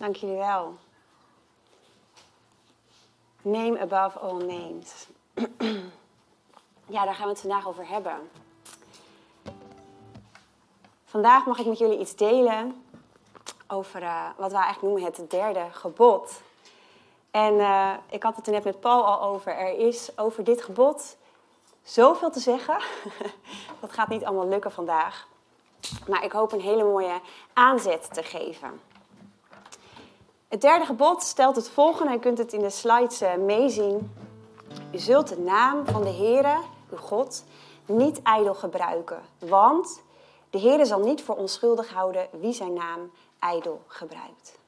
Dank 0.00 0.16
jullie 0.16 0.36
wel. 0.36 0.76
Name 3.42 3.80
above 3.80 4.18
all 4.18 4.44
names. 4.44 5.06
ja, 6.94 7.04
daar 7.04 7.14
gaan 7.14 7.24
we 7.24 7.30
het 7.30 7.40
vandaag 7.40 7.68
over 7.68 7.88
hebben. 7.88 8.30
Vandaag 11.04 11.46
mag 11.46 11.58
ik 11.58 11.66
met 11.66 11.78
jullie 11.78 11.98
iets 11.98 12.16
delen 12.16 12.84
over 13.66 14.02
uh, 14.02 14.28
wat 14.36 14.52
wij 14.52 14.60
eigenlijk 14.62 14.94
noemen 14.94 15.12
het 15.12 15.30
derde 15.30 15.66
gebod. 15.70 16.40
En 17.30 17.54
uh, 17.54 17.94
ik 18.10 18.22
had 18.22 18.36
het 18.36 18.46
er 18.46 18.52
net 18.52 18.64
met 18.64 18.80
Paul 18.80 19.04
al 19.04 19.22
over. 19.22 19.56
Er 19.56 19.78
is 19.78 20.18
over 20.18 20.44
dit 20.44 20.62
gebod 20.62 21.16
zoveel 21.82 22.30
te 22.30 22.40
zeggen. 22.40 22.82
dat 23.80 23.92
gaat 23.92 24.08
niet 24.08 24.24
allemaal 24.24 24.48
lukken 24.48 24.72
vandaag. 24.72 25.28
Maar 26.08 26.24
ik 26.24 26.32
hoop 26.32 26.52
een 26.52 26.60
hele 26.60 26.84
mooie 26.84 27.20
aanzet 27.52 28.14
te 28.14 28.22
geven. 28.22 28.89
Het 30.50 30.60
derde 30.60 30.84
gebod 30.84 31.22
stelt 31.22 31.56
het 31.56 31.68
volgende, 31.68 32.12
je 32.12 32.18
kunt 32.18 32.38
het 32.38 32.52
in 32.52 32.60
de 32.60 32.70
slides 32.70 33.22
uh, 33.22 33.34
meezien. 33.34 34.14
U 34.92 34.98
zult 34.98 35.28
de 35.28 35.38
naam 35.38 35.86
van 35.86 36.02
de 36.02 36.12
Heere, 36.12 36.56
uw 36.90 36.96
God, 36.96 37.44
niet 37.86 38.22
ijdel 38.22 38.54
gebruiken. 38.54 39.22
Want 39.38 40.02
de 40.50 40.60
Heere 40.60 40.84
zal 40.84 40.98
niet 40.98 41.22
voor 41.22 41.36
onschuldig 41.36 41.92
houden 41.92 42.28
wie 42.40 42.52
zijn 42.52 42.72
naam 42.72 43.10
ijdel 43.38 43.82
gebruikt. 43.86 44.58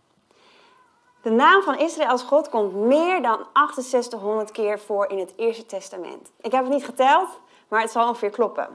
De 1.22 1.30
naam 1.30 1.62
van 1.62 1.78
Israël 1.78 2.08
als 2.08 2.22
God 2.22 2.48
komt 2.48 2.74
meer 2.74 3.22
dan 3.22 3.46
6800 3.52 4.50
keer 4.50 4.78
voor 4.78 5.10
in 5.10 5.18
het 5.18 5.32
Eerste 5.36 5.66
Testament. 5.66 6.30
Ik 6.40 6.52
heb 6.52 6.64
het 6.64 6.72
niet 6.72 6.84
geteld, 6.84 7.28
maar 7.68 7.80
het 7.80 7.90
zal 7.90 8.08
ongeveer 8.08 8.30
kloppen. 8.30 8.68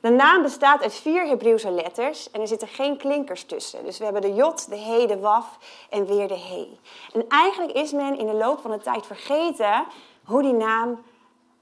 De 0.00 0.08
naam 0.08 0.42
bestaat 0.42 0.82
uit 0.82 0.94
vier 0.94 1.26
Hebreeuwse 1.26 1.70
letters 1.70 2.30
en 2.30 2.40
er 2.40 2.48
zitten 2.48 2.68
geen 2.68 2.96
klinkers 2.96 3.44
tussen. 3.44 3.84
Dus 3.84 3.98
we 3.98 4.04
hebben 4.04 4.22
de 4.22 4.34
jot, 4.34 4.70
de 4.70 4.76
he, 4.76 5.06
de 5.06 5.18
waf 5.18 5.58
en 5.90 6.06
weer 6.06 6.28
de 6.28 6.38
he. 6.38 6.78
En 7.12 7.28
eigenlijk 7.28 7.72
is 7.72 7.92
men 7.92 8.18
in 8.18 8.26
de 8.26 8.34
loop 8.34 8.60
van 8.60 8.70
de 8.70 8.78
tijd 8.78 9.06
vergeten 9.06 9.84
hoe 10.24 10.42
die 10.42 10.52
naam 10.52 11.02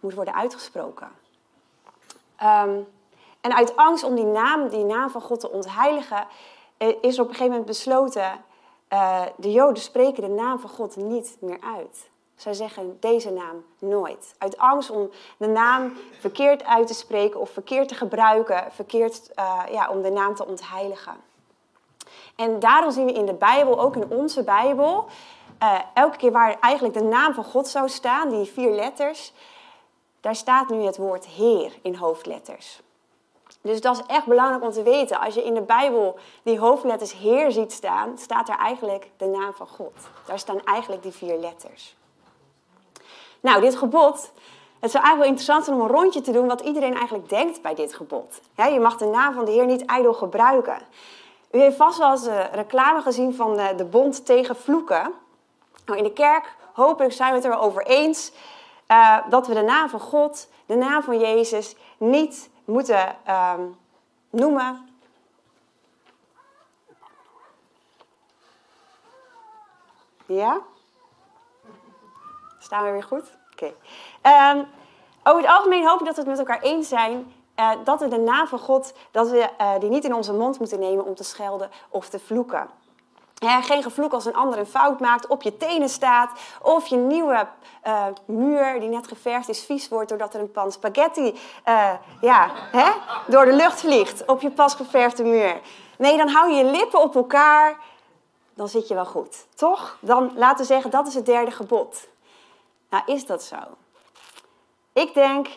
moet 0.00 0.14
worden 0.14 0.34
uitgesproken. 0.34 1.08
Um, 2.42 2.86
en 3.40 3.56
uit 3.56 3.76
angst 3.76 4.04
om 4.04 4.14
die 4.14 4.24
naam, 4.24 4.68
die 4.68 4.84
naam 4.84 5.10
van 5.10 5.20
God 5.20 5.40
te 5.40 5.50
ontheiligen, 5.50 6.26
eh, 6.76 6.88
is 7.00 7.16
er 7.16 7.22
op 7.22 7.28
een 7.28 7.34
gegeven 7.34 7.46
moment 7.46 7.66
besloten, 7.66 8.44
uh, 8.92 9.22
de 9.36 9.52
Joden 9.52 9.82
spreken 9.82 10.22
de 10.22 10.28
naam 10.28 10.58
van 10.58 10.70
God 10.70 10.96
niet 10.96 11.36
meer 11.40 11.58
uit. 11.76 12.10
Zij 12.36 12.54
zeggen 12.54 12.96
deze 13.00 13.30
naam 13.30 13.64
nooit. 13.78 14.34
Uit 14.38 14.58
angst 14.58 14.90
om 14.90 15.10
de 15.36 15.46
naam 15.46 15.92
verkeerd 16.18 16.64
uit 16.64 16.86
te 16.86 16.94
spreken 16.94 17.40
of 17.40 17.50
verkeerd 17.50 17.88
te 17.88 17.94
gebruiken, 17.94 18.72
verkeerd 18.72 19.30
uh, 19.38 19.62
ja, 19.70 19.90
om 19.90 20.02
de 20.02 20.10
naam 20.10 20.34
te 20.34 20.46
ontheiligen. 20.46 21.16
En 22.36 22.58
daarom 22.58 22.90
zien 22.90 23.06
we 23.06 23.12
in 23.12 23.26
de 23.26 23.34
Bijbel, 23.34 23.80
ook 23.80 23.96
in 23.96 24.10
onze 24.10 24.42
Bijbel, 24.42 25.06
uh, 25.62 25.78
elke 25.94 26.16
keer 26.16 26.32
waar 26.32 26.56
eigenlijk 26.60 26.94
de 26.94 27.02
naam 27.04 27.34
van 27.34 27.44
God 27.44 27.68
zou 27.68 27.88
staan, 27.88 28.28
die 28.28 28.44
vier 28.44 28.70
letters, 28.70 29.32
daar 30.20 30.34
staat 30.34 30.68
nu 30.68 30.82
het 30.82 30.96
woord 30.96 31.26
Heer 31.26 31.72
in 31.82 31.94
hoofdletters. 31.94 32.80
Dus 33.60 33.80
dat 33.80 33.96
is 33.96 34.02
echt 34.06 34.26
belangrijk 34.26 34.62
om 34.62 34.70
te 34.70 34.82
weten. 34.82 35.20
Als 35.20 35.34
je 35.34 35.44
in 35.44 35.54
de 35.54 35.62
Bijbel 35.62 36.18
die 36.42 36.58
hoofdletters 36.58 37.12
Heer 37.12 37.52
ziet 37.52 37.72
staan, 37.72 38.18
staat 38.18 38.48
er 38.48 38.56
eigenlijk 38.56 39.10
de 39.16 39.26
naam 39.26 39.52
van 39.52 39.68
God. 39.68 39.92
Daar 40.26 40.38
staan 40.38 40.64
eigenlijk 40.64 41.02
die 41.02 41.12
vier 41.12 41.36
letters. 41.36 41.96
Nou, 43.46 43.60
dit 43.60 43.76
gebod, 43.76 44.32
het 44.80 44.90
zou 44.90 45.04
eigenlijk 45.04 45.16
wel 45.16 45.26
interessant 45.26 45.64
zijn 45.64 45.76
om 45.76 45.82
een 45.82 46.00
rondje 46.00 46.20
te 46.20 46.32
doen 46.32 46.46
wat 46.46 46.60
iedereen 46.60 46.94
eigenlijk 46.94 47.28
denkt 47.28 47.62
bij 47.62 47.74
dit 47.74 47.94
gebod. 47.94 48.40
je 48.56 48.80
mag 48.80 48.96
de 48.96 49.04
naam 49.04 49.34
van 49.34 49.44
de 49.44 49.50
Heer 49.50 49.66
niet 49.66 49.84
ijdel 49.84 50.14
gebruiken. 50.14 50.78
U 51.50 51.58
heeft 51.58 51.76
vast 51.76 51.98
wel 51.98 52.10
eens 52.10 52.26
reclame 52.52 53.00
gezien 53.00 53.34
van 53.34 53.56
de, 53.76 53.84
bond 53.84 54.26
tegen 54.26 54.56
vloeken. 54.56 55.12
Nou, 55.84 55.98
in 55.98 56.04
de 56.04 56.12
kerk, 56.12 56.54
hopelijk 56.72 57.12
zijn 57.12 57.28
we 57.28 57.34
het 57.34 57.44
er 57.44 57.50
wel 57.50 57.60
over 57.60 57.86
eens, 57.86 58.32
uh, 58.88 59.18
dat 59.28 59.46
we 59.46 59.54
de 59.54 59.62
naam 59.62 59.88
van 59.88 60.00
God, 60.00 60.48
de 60.66 60.76
naam 60.76 61.02
van 61.02 61.18
Jezus, 61.18 61.76
niet 61.98 62.50
moeten 62.64 63.16
um, 63.28 63.76
noemen. 64.30 64.88
Ja? 70.26 70.60
Staan 72.66 72.84
we 72.84 72.90
weer 72.90 73.02
goed? 73.02 73.24
Oké. 73.52 73.72
Um, 74.54 74.66
over 75.24 75.40
het 75.40 75.50
algemeen 75.50 75.86
hoop 75.86 76.00
ik 76.00 76.06
dat 76.06 76.14
we 76.14 76.20
het 76.20 76.30
met 76.30 76.38
elkaar 76.38 76.60
eens 76.60 76.88
zijn 76.88 77.32
uh, 77.60 77.70
dat 77.84 78.00
we 78.00 78.08
de 78.08 78.18
naam 78.18 78.46
van 78.46 78.58
God, 78.58 78.92
dat 79.10 79.30
we 79.30 79.48
uh, 79.60 79.78
die 79.78 79.90
niet 79.90 80.04
in 80.04 80.14
onze 80.14 80.32
mond 80.32 80.58
moeten 80.58 80.78
nemen 80.78 81.04
om 81.04 81.14
te 81.14 81.24
schelden 81.24 81.70
of 81.88 82.08
te 82.08 82.18
vloeken. 82.18 82.68
Geen 83.60 83.82
gevloek 83.82 84.12
als 84.12 84.24
een 84.24 84.34
ander 84.34 84.58
een 84.58 84.66
fout 84.66 85.00
maakt, 85.00 85.26
op 85.26 85.42
je 85.42 85.56
tenen 85.56 85.88
staat. 85.88 86.30
Of 86.62 86.86
je 86.86 86.96
nieuwe 86.96 87.46
uh, 87.86 88.04
muur 88.24 88.80
die 88.80 88.88
net 88.88 89.08
geverfd 89.08 89.48
is 89.48 89.64
vies 89.64 89.88
wordt 89.88 90.08
doordat 90.08 90.34
er 90.34 90.40
een 90.40 90.50
pan 90.50 90.72
spaghetti 90.72 91.38
ja, 92.20 92.50
hè, 92.72 92.90
door 93.26 93.44
de 93.44 93.52
lucht 93.52 93.80
vliegt 93.80 94.24
op 94.24 94.40
je 94.40 94.50
pas 94.50 94.74
geverfde 94.74 95.24
muur. 95.24 95.60
Nee, 95.98 96.16
dan 96.16 96.28
hou 96.28 96.50
je 96.50 96.64
je 96.64 96.70
lippen 96.70 97.00
op 97.00 97.14
elkaar. 97.14 97.76
Dan 98.54 98.68
zit 98.68 98.88
je 98.88 98.94
wel 98.94 99.06
goed. 99.06 99.46
Toch? 99.54 99.98
Dan 100.00 100.32
laten 100.34 100.58
we 100.58 100.64
zeggen, 100.64 100.90
dat 100.90 101.06
is 101.06 101.14
het 101.14 101.26
derde 101.26 101.50
gebod. 101.50 102.08
Nou, 102.96 103.12
is 103.16 103.26
dat 103.26 103.42
zo? 103.42 103.56
Ik 104.92 105.14
denk 105.14 105.48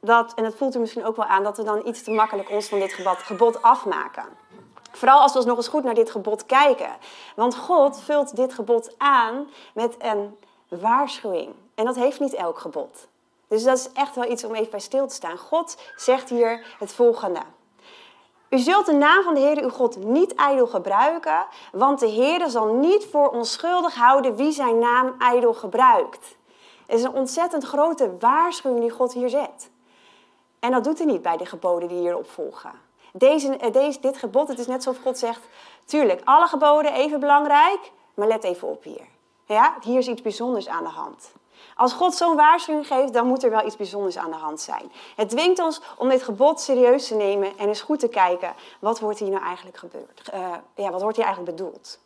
dat, 0.00 0.34
en 0.34 0.44
dat 0.44 0.54
voelt 0.54 0.74
u 0.76 0.78
misschien 0.78 1.04
ook 1.04 1.16
wel 1.16 1.24
aan, 1.24 1.42
dat 1.42 1.56
we 1.56 1.62
dan 1.62 1.86
iets 1.86 2.02
te 2.02 2.10
makkelijk 2.10 2.50
ons 2.50 2.68
van 2.68 2.78
dit 2.78 2.92
gebod, 2.92 3.18
gebod 3.18 3.62
afmaken. 3.62 4.24
Vooral 4.92 5.20
als 5.20 5.32
we 5.32 5.38
eens 5.38 5.46
nog 5.46 5.56
eens 5.56 5.68
goed 5.68 5.84
naar 5.84 5.94
dit 5.94 6.10
gebod 6.10 6.46
kijken. 6.46 6.96
Want 7.36 7.56
God 7.56 8.00
vult 8.00 8.36
dit 8.36 8.54
gebod 8.54 8.94
aan 8.98 9.46
met 9.74 9.94
een 9.98 10.38
waarschuwing. 10.68 11.54
En 11.74 11.84
dat 11.84 11.94
heeft 11.94 12.20
niet 12.20 12.34
elk 12.34 12.58
gebod. 12.58 13.08
Dus 13.48 13.62
dat 13.62 13.78
is 13.78 13.92
echt 13.92 14.14
wel 14.14 14.30
iets 14.30 14.44
om 14.44 14.54
even 14.54 14.70
bij 14.70 14.80
stil 14.80 15.06
te 15.06 15.14
staan. 15.14 15.38
God 15.38 15.76
zegt 15.96 16.28
hier 16.28 16.66
het 16.78 16.92
volgende. 16.92 17.40
U 18.48 18.58
zult 18.58 18.86
de 18.86 18.92
naam 18.92 19.22
van 19.22 19.34
de 19.34 19.40
Heer 19.40 19.62
uw 19.62 19.68
God 19.68 19.96
niet 19.96 20.34
ijdel 20.34 20.66
gebruiken, 20.66 21.46
want 21.72 22.00
de 22.00 22.08
Heer 22.08 22.50
zal 22.50 22.66
niet 22.66 23.06
voor 23.10 23.28
onschuldig 23.28 23.94
houden 23.94 24.36
wie 24.36 24.52
zijn 24.52 24.78
naam 24.78 25.14
ijdel 25.18 25.54
gebruikt. 25.54 26.36
Het 26.92 27.00
is 27.00 27.06
een 27.06 27.14
ontzettend 27.14 27.64
grote 27.64 28.16
waarschuwing 28.18 28.80
die 28.80 28.90
God 28.90 29.12
hier 29.12 29.28
zet. 29.28 29.70
En 30.60 30.70
dat 30.70 30.84
doet 30.84 30.98
hij 30.98 31.06
niet 31.06 31.22
bij 31.22 31.36
de 31.36 31.46
geboden 31.46 31.88
die 31.88 31.98
hierop 31.98 32.30
volgen. 32.30 32.72
Deze, 33.12 33.56
eh, 33.56 33.72
deze, 33.72 34.00
dit 34.00 34.16
gebod, 34.16 34.48
het 34.48 34.58
is 34.58 34.66
net 34.66 34.82
zoals 34.82 34.98
God 34.98 35.18
zegt, 35.18 35.40
tuurlijk, 35.84 36.20
alle 36.24 36.46
geboden 36.46 36.92
even 36.92 37.20
belangrijk, 37.20 37.92
maar 38.14 38.28
let 38.28 38.44
even 38.44 38.68
op 38.68 38.82
hier. 38.82 39.06
Ja, 39.46 39.76
hier 39.82 39.98
is 39.98 40.08
iets 40.08 40.22
bijzonders 40.22 40.68
aan 40.68 40.82
de 40.84 40.90
hand. 40.90 41.32
Als 41.76 41.92
God 41.92 42.14
zo'n 42.14 42.36
waarschuwing 42.36 42.86
geeft, 42.86 43.12
dan 43.12 43.26
moet 43.26 43.42
er 43.42 43.50
wel 43.50 43.66
iets 43.66 43.76
bijzonders 43.76 44.18
aan 44.18 44.30
de 44.30 44.36
hand 44.36 44.60
zijn. 44.60 44.92
Het 45.16 45.30
dwingt 45.30 45.62
ons 45.62 45.80
om 45.98 46.08
dit 46.08 46.22
gebod 46.22 46.60
serieus 46.60 47.08
te 47.08 47.14
nemen 47.14 47.58
en 47.58 47.68
eens 47.68 47.80
goed 47.80 48.00
te 48.00 48.08
kijken, 48.08 48.54
wat 48.78 49.00
wordt 49.00 49.18
hier 49.18 49.30
nou 49.30 49.44
eigenlijk 49.44 49.76
gebeurd? 49.76 50.30
Uh, 50.34 50.54
ja, 50.74 50.90
wat 50.90 51.02
wordt 51.02 51.16
hier 51.16 51.26
eigenlijk 51.26 51.56
bedoeld? 51.56 51.98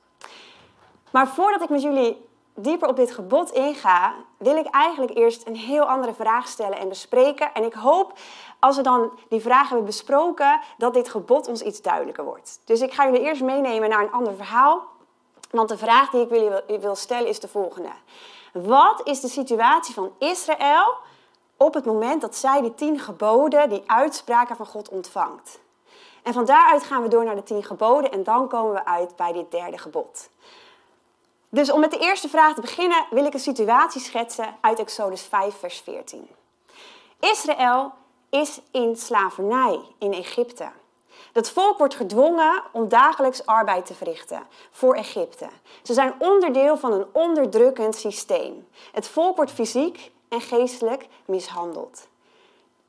Maar 1.10 1.28
voordat 1.28 1.62
ik 1.62 1.68
met 1.68 1.82
jullie 1.82 2.24
dieper 2.56 2.88
op 2.88 2.96
dit 2.96 3.10
gebod 3.10 3.50
inga, 3.50 4.14
wil 4.36 4.56
ik 4.56 4.66
eigenlijk 4.66 5.16
eerst 5.16 5.46
een 5.46 5.56
heel 5.56 5.84
andere 5.84 6.14
vraag 6.14 6.48
stellen 6.48 6.78
en 6.78 6.88
bespreken. 6.88 7.54
En 7.54 7.64
ik 7.64 7.74
hoop, 7.74 8.18
als 8.60 8.76
we 8.76 8.82
dan 8.82 9.10
die 9.28 9.40
vraag 9.40 9.68
hebben 9.68 9.86
besproken, 9.86 10.60
dat 10.78 10.94
dit 10.94 11.08
gebod 11.08 11.48
ons 11.48 11.62
iets 11.62 11.82
duidelijker 11.82 12.24
wordt. 12.24 12.60
Dus 12.64 12.80
ik 12.80 12.92
ga 12.92 13.04
jullie 13.04 13.20
eerst 13.20 13.42
meenemen 13.42 13.88
naar 13.88 14.02
een 14.02 14.12
ander 14.12 14.34
verhaal. 14.34 14.82
Want 15.50 15.68
de 15.68 15.78
vraag 15.78 16.10
die 16.10 16.20
ik 16.20 16.30
jullie 16.30 16.78
wil 16.80 16.94
stellen 16.94 17.28
is 17.28 17.40
de 17.40 17.48
volgende. 17.48 17.90
Wat 18.52 19.00
is 19.04 19.20
de 19.20 19.28
situatie 19.28 19.94
van 19.94 20.12
Israël 20.18 20.94
op 21.56 21.74
het 21.74 21.84
moment 21.84 22.20
dat 22.20 22.36
zij 22.36 22.60
die 22.60 22.74
tien 22.74 22.98
geboden, 22.98 23.68
die 23.68 23.82
uitspraken 23.86 24.56
van 24.56 24.66
God 24.66 24.88
ontvangt? 24.88 25.60
En 26.22 26.32
van 26.32 26.44
daaruit 26.44 26.82
gaan 26.82 27.02
we 27.02 27.08
door 27.08 27.24
naar 27.24 27.34
de 27.34 27.42
tien 27.42 27.64
geboden 27.64 28.12
en 28.12 28.22
dan 28.22 28.48
komen 28.48 28.72
we 28.72 28.84
uit 28.84 29.16
bij 29.16 29.32
dit 29.32 29.50
derde 29.50 29.78
gebod. 29.78 30.28
Dus 31.56 31.70
om 31.70 31.80
met 31.80 31.90
de 31.90 31.98
eerste 31.98 32.28
vraag 32.28 32.54
te 32.54 32.60
beginnen 32.60 33.06
wil 33.10 33.24
ik 33.24 33.34
een 33.34 33.40
situatie 33.40 34.00
schetsen 34.00 34.56
uit 34.60 34.78
Exodus 34.78 35.22
5, 35.22 35.58
vers 35.58 35.80
14. 35.80 36.28
Israël 37.20 37.92
is 38.30 38.60
in 38.70 38.96
slavernij 38.96 39.80
in 39.98 40.12
Egypte. 40.12 40.68
Dat 41.32 41.50
volk 41.50 41.78
wordt 41.78 41.94
gedwongen 41.94 42.62
om 42.72 42.88
dagelijks 42.88 43.46
arbeid 43.46 43.86
te 43.86 43.94
verrichten 43.94 44.46
voor 44.70 44.94
Egypte. 44.94 45.48
Ze 45.82 45.92
zijn 45.92 46.14
onderdeel 46.18 46.76
van 46.76 46.92
een 46.92 47.06
onderdrukkend 47.12 47.96
systeem. 47.96 48.68
Het 48.92 49.08
volk 49.08 49.36
wordt 49.36 49.52
fysiek 49.52 50.12
en 50.28 50.40
geestelijk 50.40 51.06
mishandeld. 51.24 52.08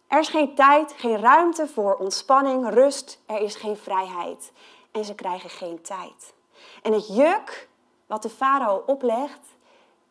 Er 0.07 0.19
is 0.19 0.29
geen 0.29 0.55
tijd, 0.55 0.93
geen 0.97 1.19
ruimte 1.19 1.67
voor 1.67 1.95
ontspanning, 1.95 2.69
rust. 2.69 3.19
Er 3.25 3.41
is 3.41 3.55
geen 3.55 3.77
vrijheid. 3.77 4.51
En 4.91 5.05
ze 5.05 5.15
krijgen 5.15 5.49
geen 5.49 5.81
tijd. 5.81 6.33
En 6.81 6.93
het 6.93 7.07
juk 7.07 7.67
wat 8.07 8.21
de 8.21 8.29
farao 8.29 8.83
oplegt, 8.85 9.39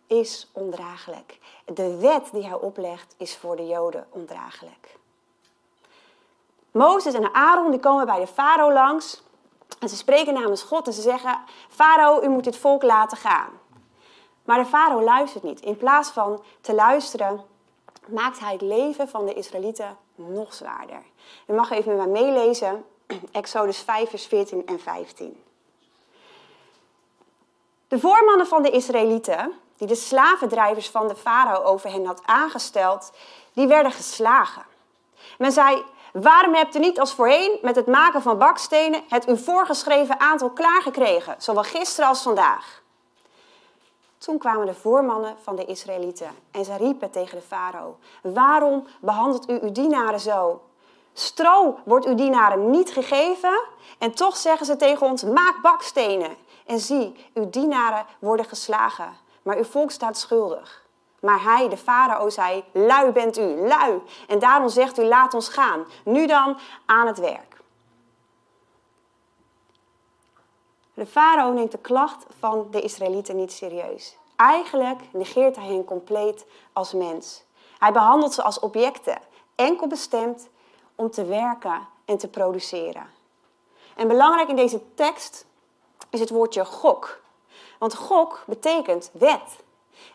is 0.07 0.49
ondraaglijk. 0.53 1.39
De 1.65 1.97
wet 1.97 2.29
die 2.33 2.47
hij 2.47 2.59
oplegt, 2.59 3.15
is 3.17 3.37
voor 3.37 3.57
de 3.57 3.67
Joden 3.67 4.07
ondraaglijk. 4.11 4.99
Mozes 6.71 7.15
en 7.15 7.35
Aaron 7.35 7.71
die 7.71 7.81
komen 7.81 8.07
bij 8.07 8.21
de 8.21 8.27
farao 8.27 8.73
langs 8.73 9.23
En 9.79 9.89
ze 9.89 9.97
spreken 9.97 10.35
namens 10.35 10.63
God 10.63 10.87
en 10.87 10.93
ze 10.93 11.01
zeggen: 11.01 11.39
Farao, 11.69 12.23
u 12.23 12.29
moet 12.29 12.45
dit 12.45 12.57
volk 12.57 12.83
laten 12.83 13.17
gaan. 13.17 13.51
Maar 14.45 14.59
de 14.59 14.67
farao 14.67 15.03
luistert 15.03 15.45
niet. 15.45 15.61
In 15.61 15.77
plaats 15.77 16.11
van 16.11 16.43
te 16.61 16.75
luisteren, 16.75 17.45
maakt 18.07 18.39
hij 18.39 18.53
het 18.53 18.61
leven 18.61 19.09
van 19.09 19.27
de 19.27 19.35
Israëlieten 19.35 19.97
nog 20.15 20.55
zwaarder. 20.55 21.03
U 21.47 21.53
mag 21.53 21.71
even 21.71 21.97
met 21.97 22.11
mij 22.11 22.23
meelezen, 22.23 22.85
Exodus 23.33 23.79
5, 23.79 24.11
vers 24.11 24.27
14 24.27 24.67
en 24.67 24.81
15. 24.81 25.43
De 27.89 27.99
voormannen 27.99 28.47
van 28.47 28.63
de 28.63 28.71
Israëlieten, 28.71 29.53
die 29.77 29.87
de 29.87 29.95
slavendrijvers 29.95 30.91
van 30.91 31.09
de 31.09 31.15
farao 31.15 31.63
over 31.63 31.91
hen 31.91 32.07
had 32.07 32.21
aangesteld, 32.25 33.13
die 33.53 33.67
werden 33.67 33.93
geslagen. 33.93 34.65
Men 35.39 35.53
zei, 35.53 35.85
waarom 36.13 36.55
hebt 36.55 36.75
u 36.75 36.79
niet 36.79 37.01
als 37.01 37.15
voorheen 37.15 37.59
met 37.63 37.77
het 37.77 37.87
maken 37.87 38.23
van 38.23 38.39
bakstenen 38.39 39.03
het 39.09 39.29
u 39.29 39.39
voorgeschreven 39.39 40.21
aantal 40.21 40.51
klaargekregen, 40.51 41.35
zowel 41.39 41.63
gisteren 41.63 42.09
als 42.09 42.23
vandaag? 42.23 42.83
Toen 44.19 44.39
kwamen 44.39 44.67
de 44.67 44.75
voormannen 44.75 45.37
van 45.43 45.57
de 45.57 45.65
Israëlieten 45.65 46.31
en 46.51 46.65
ze 46.65 46.77
riepen 46.77 47.11
tegen 47.11 47.39
de 47.39 47.45
farao: 47.45 47.97
Waarom 48.23 48.87
behandelt 49.01 49.51
u 49.51 49.59
uw 49.63 49.73
dienaren 49.73 50.21
zo? 50.21 50.63
Stro 51.13 51.79
wordt 51.85 52.07
uw 52.07 52.15
dienaren 52.15 52.71
niet 52.71 52.91
gegeven 52.91 53.61
en 53.99 54.15
toch 54.15 54.37
zeggen 54.37 54.67
ze 54.67 54.77
tegen 54.77 55.07
ons: 55.07 55.23
Maak 55.23 55.63
bakstenen. 55.63 56.37
En 56.67 56.81
zie, 56.81 57.31
uw 57.35 57.51
dienaren 57.51 58.07
worden 58.19 58.47
geslagen, 58.47 59.17
maar 59.43 59.57
uw 59.57 59.65
volk 59.65 59.91
staat 59.91 60.19
schuldig. 60.19 60.85
Maar 61.21 61.43
hij, 61.43 61.69
de 61.69 61.77
farao, 61.77 62.29
zei: 62.29 62.65
Lui 62.73 63.11
bent 63.11 63.39
u, 63.39 63.67
lui. 63.67 64.03
En 64.29 64.39
daarom 64.39 64.69
zegt 64.69 64.99
u: 64.99 65.03
Laat 65.03 65.35
ons 65.35 65.49
gaan. 65.49 65.85
Nu 66.05 66.27
dan 66.27 66.59
aan 66.87 67.07
het 67.07 67.19
werk. 67.19 67.57
De 70.95 71.07
farao 71.07 71.53
neemt 71.53 71.71
de 71.71 71.79
klacht 71.79 72.27
van 72.39 72.67
de 72.71 72.81
Israëlieten 72.81 73.37
niet 73.37 73.53
serieus. 73.53 74.17
Eigenlijk 74.37 75.01
negeert 75.13 75.57
hij 75.57 75.67
hen 75.67 75.85
compleet 75.85 76.47
als 76.73 76.93
mens. 76.93 77.45
Hij 77.79 77.93
behandelt 77.93 78.33
ze 78.35 78.43
als 78.43 78.59
objecten, 78.59 79.19
enkel 79.55 79.87
bestemd 79.87 80.49
om 80.95 81.11
te 81.11 81.25
werken 81.25 81.89
en 82.05 82.19
te 82.19 82.29
produceren. 82.29 83.07
En 83.97 84.09
belangrijk 84.09 84.49
in 84.49 84.57
deze 84.57 84.95
tekst 84.95 85.46
is 86.17 86.23
het 86.23 86.31
woordje 86.31 86.65
gok. 86.65 87.21
Want 87.79 87.95
gok 87.95 88.43
betekent 88.47 89.11
wet. 89.13 89.65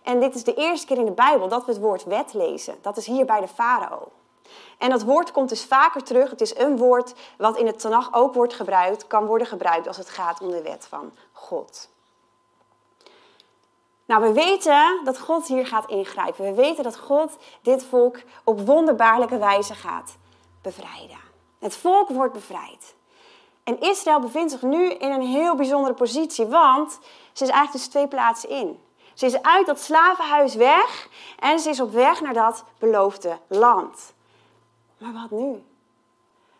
En 0.04 0.20
dit 0.20 0.36
is 0.36 0.44
de 0.44 0.54
eerste 0.54 0.88
keer 0.88 0.98
in 0.98 1.06
de 1.06 1.12
Bijbel 1.12 1.48
dat 1.48 1.66
we 1.66 1.72
het 1.72 1.82
woord 1.82 2.04
wet 2.04 2.34
lezen. 2.34 2.76
Dat 2.82 2.98
is 2.98 3.06
hier 3.06 3.26
bij 3.26 3.40
de 3.40 3.48
farao. 3.48 4.08
En 4.78 4.90
dat 4.90 5.04
woord 5.04 5.32
komt 5.32 5.50
dus 5.50 5.66
vaker 5.66 6.04
terug. 6.04 6.30
Het 6.30 6.42
is 6.42 6.58
een 6.58 6.78
woord 6.78 7.14
wat 7.38 7.58
in 7.58 7.66
het 7.66 7.80
Tanach 7.80 8.14
ook 8.14 8.34
wordt 8.34 8.54
gebruikt, 8.54 9.08
kan 9.08 9.26
worden 9.26 9.48
gebruikt 9.48 9.88
als 9.88 9.98
het 9.98 10.10
gaat 10.10 10.42
om 10.42 10.52
de 10.52 10.62
wet 10.62 10.88
van 10.90 11.12
God. 11.32 11.90
Nou, 14.06 14.24
we 14.24 14.34
weten 14.34 15.02
dat 15.04 15.20
God 15.20 15.48
hier 15.48 15.68
gaat 15.68 15.90
ingrijpen. 15.90 16.46
We 16.46 16.54
weten 16.54 16.84
dat 16.84 16.98
God 16.98 17.38
dit 17.62 17.84
volk 17.84 18.20
op 18.44 18.62
wonderbaarlijke 18.62 19.38
wijze 19.38 19.74
gaat 19.74 20.16
bevrijden. 20.62 21.18
Het 21.60 21.76
volk 21.76 22.10
wordt 22.10 22.34
bevrijd. 22.34 22.96
En 23.64 23.80
Israël 23.80 24.20
bevindt 24.20 24.52
zich 24.52 24.62
nu 24.62 24.92
in 24.92 25.12
een 25.12 25.22
heel 25.22 25.56
bijzondere 25.56 25.94
positie, 25.94 26.46
want 26.46 26.92
ze 27.34 27.44
is 27.44 27.50
eigenlijk 27.50 27.72
dus 27.72 27.88
twee 27.88 28.08
plaatsen 28.08 28.50
in. 28.50 28.80
Ze 29.14 29.26
is 29.26 29.42
uit 29.42 29.66
dat 29.66 29.80
slavenhuis 29.80 30.56
weg 30.56 31.10
en 31.40 31.60
ze 31.60 31.70
is 31.70 31.80
op 31.80 31.92
weg 31.92 32.22
naar 32.22 32.34
dat 32.34 32.64
beloofde 32.80 33.40
land. 33.48 34.14
Maar 34.98 35.14
wat 35.14 35.40
nu? 35.40 35.64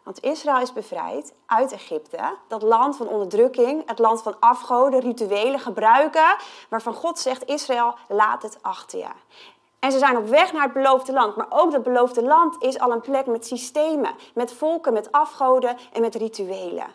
Want 0.04 0.24
Israël 0.24 0.62
is 0.62 0.74
bevrijd 0.74 1.34
uit 1.46 1.72
Egypte, 1.72 2.38
dat 2.48 2.62
land 2.62 2.98
van 2.98 3.08
onderdrukking, 3.08 3.84
het 3.86 4.00
land 4.00 4.22
van 4.22 4.36
afgoden, 4.40 5.00
rituelen, 5.00 5.60
gebruiken, 5.60 6.36
waarvan 6.70 6.94
God 6.94 7.20
zegt, 7.20 7.46
Israël, 7.46 7.96
laat 8.08 8.42
het 8.42 8.58
achter 8.62 9.00
je. 9.00 9.10
En 9.82 9.92
ze 9.92 9.98
zijn 9.98 10.18
op 10.18 10.28
weg 10.28 10.54
naar 10.54 10.64
het 10.64 10.74
beloofde 10.74 11.14
land, 11.14 11.36
maar 11.36 11.48
ook 11.50 11.72
dat 11.72 11.84
beloofde 11.84 12.24
land 12.24 12.64
is 12.64 12.80
al 12.80 12.92
een 12.92 13.02
plek 13.02 13.26
met 13.26 13.46
systemen, 13.46 14.16
met 14.34 14.54
volken, 14.54 14.94
met 14.94 15.12
afgoden 15.12 15.78
en 15.94 16.02
met 16.02 16.16
rituelen. 16.16 16.88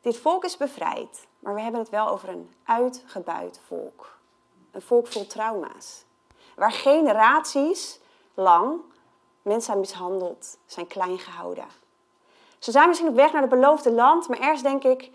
Dit 0.00 0.18
volk 0.18 0.44
is 0.44 0.56
bevrijd, 0.56 1.26
maar 1.38 1.54
we 1.54 1.60
hebben 1.60 1.80
het 1.80 1.90
wel 1.90 2.08
over 2.08 2.28
een 2.28 2.54
uitgebuit 2.64 3.60
volk. 3.66 4.16
Een 4.70 4.82
volk 4.82 5.06
vol 5.06 5.26
trauma's, 5.26 6.04
waar 6.56 6.72
generaties 6.72 8.00
lang 8.34 8.80
Mensen 9.48 9.66
zijn 9.66 9.78
mishandeld, 9.78 10.58
zijn 10.66 10.86
klein 10.86 11.18
gehouden. 11.18 11.66
Ze 12.58 12.70
zijn 12.70 12.88
misschien 12.88 13.08
op 13.08 13.14
weg 13.14 13.32
naar 13.32 13.40
het 13.40 13.50
beloofde 13.50 13.92
land, 13.92 14.28
maar 14.28 14.38
ergens 14.38 14.62
denk 14.62 14.84
ik, 14.84 15.10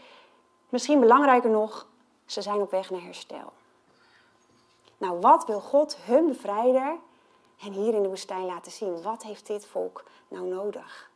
misschien 0.70 1.00
belangrijker 1.00 1.50
nog, 1.50 1.88
ze 2.26 2.42
zijn 2.42 2.62
op 2.62 2.72
weg 2.72 2.90
naar 2.90 3.02
herstel. 3.02 3.54
Nou, 5.04 5.20
wat 5.20 5.46
wil 5.46 5.60
God 5.60 5.96
hun 5.96 6.28
bevrijder 6.28 6.98
en 7.60 7.72
hier 7.72 7.94
in 7.94 8.02
de 8.02 8.08
woestijn 8.08 8.46
laten 8.46 8.72
zien? 8.72 9.02
Wat 9.02 9.24
heeft 9.24 9.48
dit 9.48 9.66
volk 9.66 10.04
nou 10.28 10.48
nodig? 10.48 11.10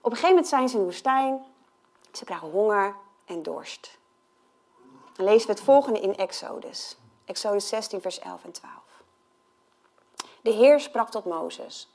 Op 0.00 0.10
een 0.10 0.16
gegeven 0.16 0.28
moment 0.28 0.48
zijn 0.48 0.68
ze 0.68 0.74
in 0.74 0.80
de 0.80 0.86
woestijn, 0.86 1.44
ze 2.12 2.24
krijgen 2.24 2.50
honger 2.50 2.96
en 3.24 3.42
dorst. 3.42 3.98
Dan 5.12 5.24
lezen 5.24 5.46
we 5.46 5.52
het 5.52 5.62
volgende 5.62 6.00
in 6.00 6.16
Exodus. 6.16 6.96
Exodus 7.24 7.68
16, 7.68 8.00
vers 8.00 8.18
11 8.18 8.44
en 8.44 8.52
12. 8.52 8.74
De 10.40 10.50
Heer 10.50 10.80
sprak 10.80 11.10
tot 11.10 11.24
Mozes. 11.24 11.88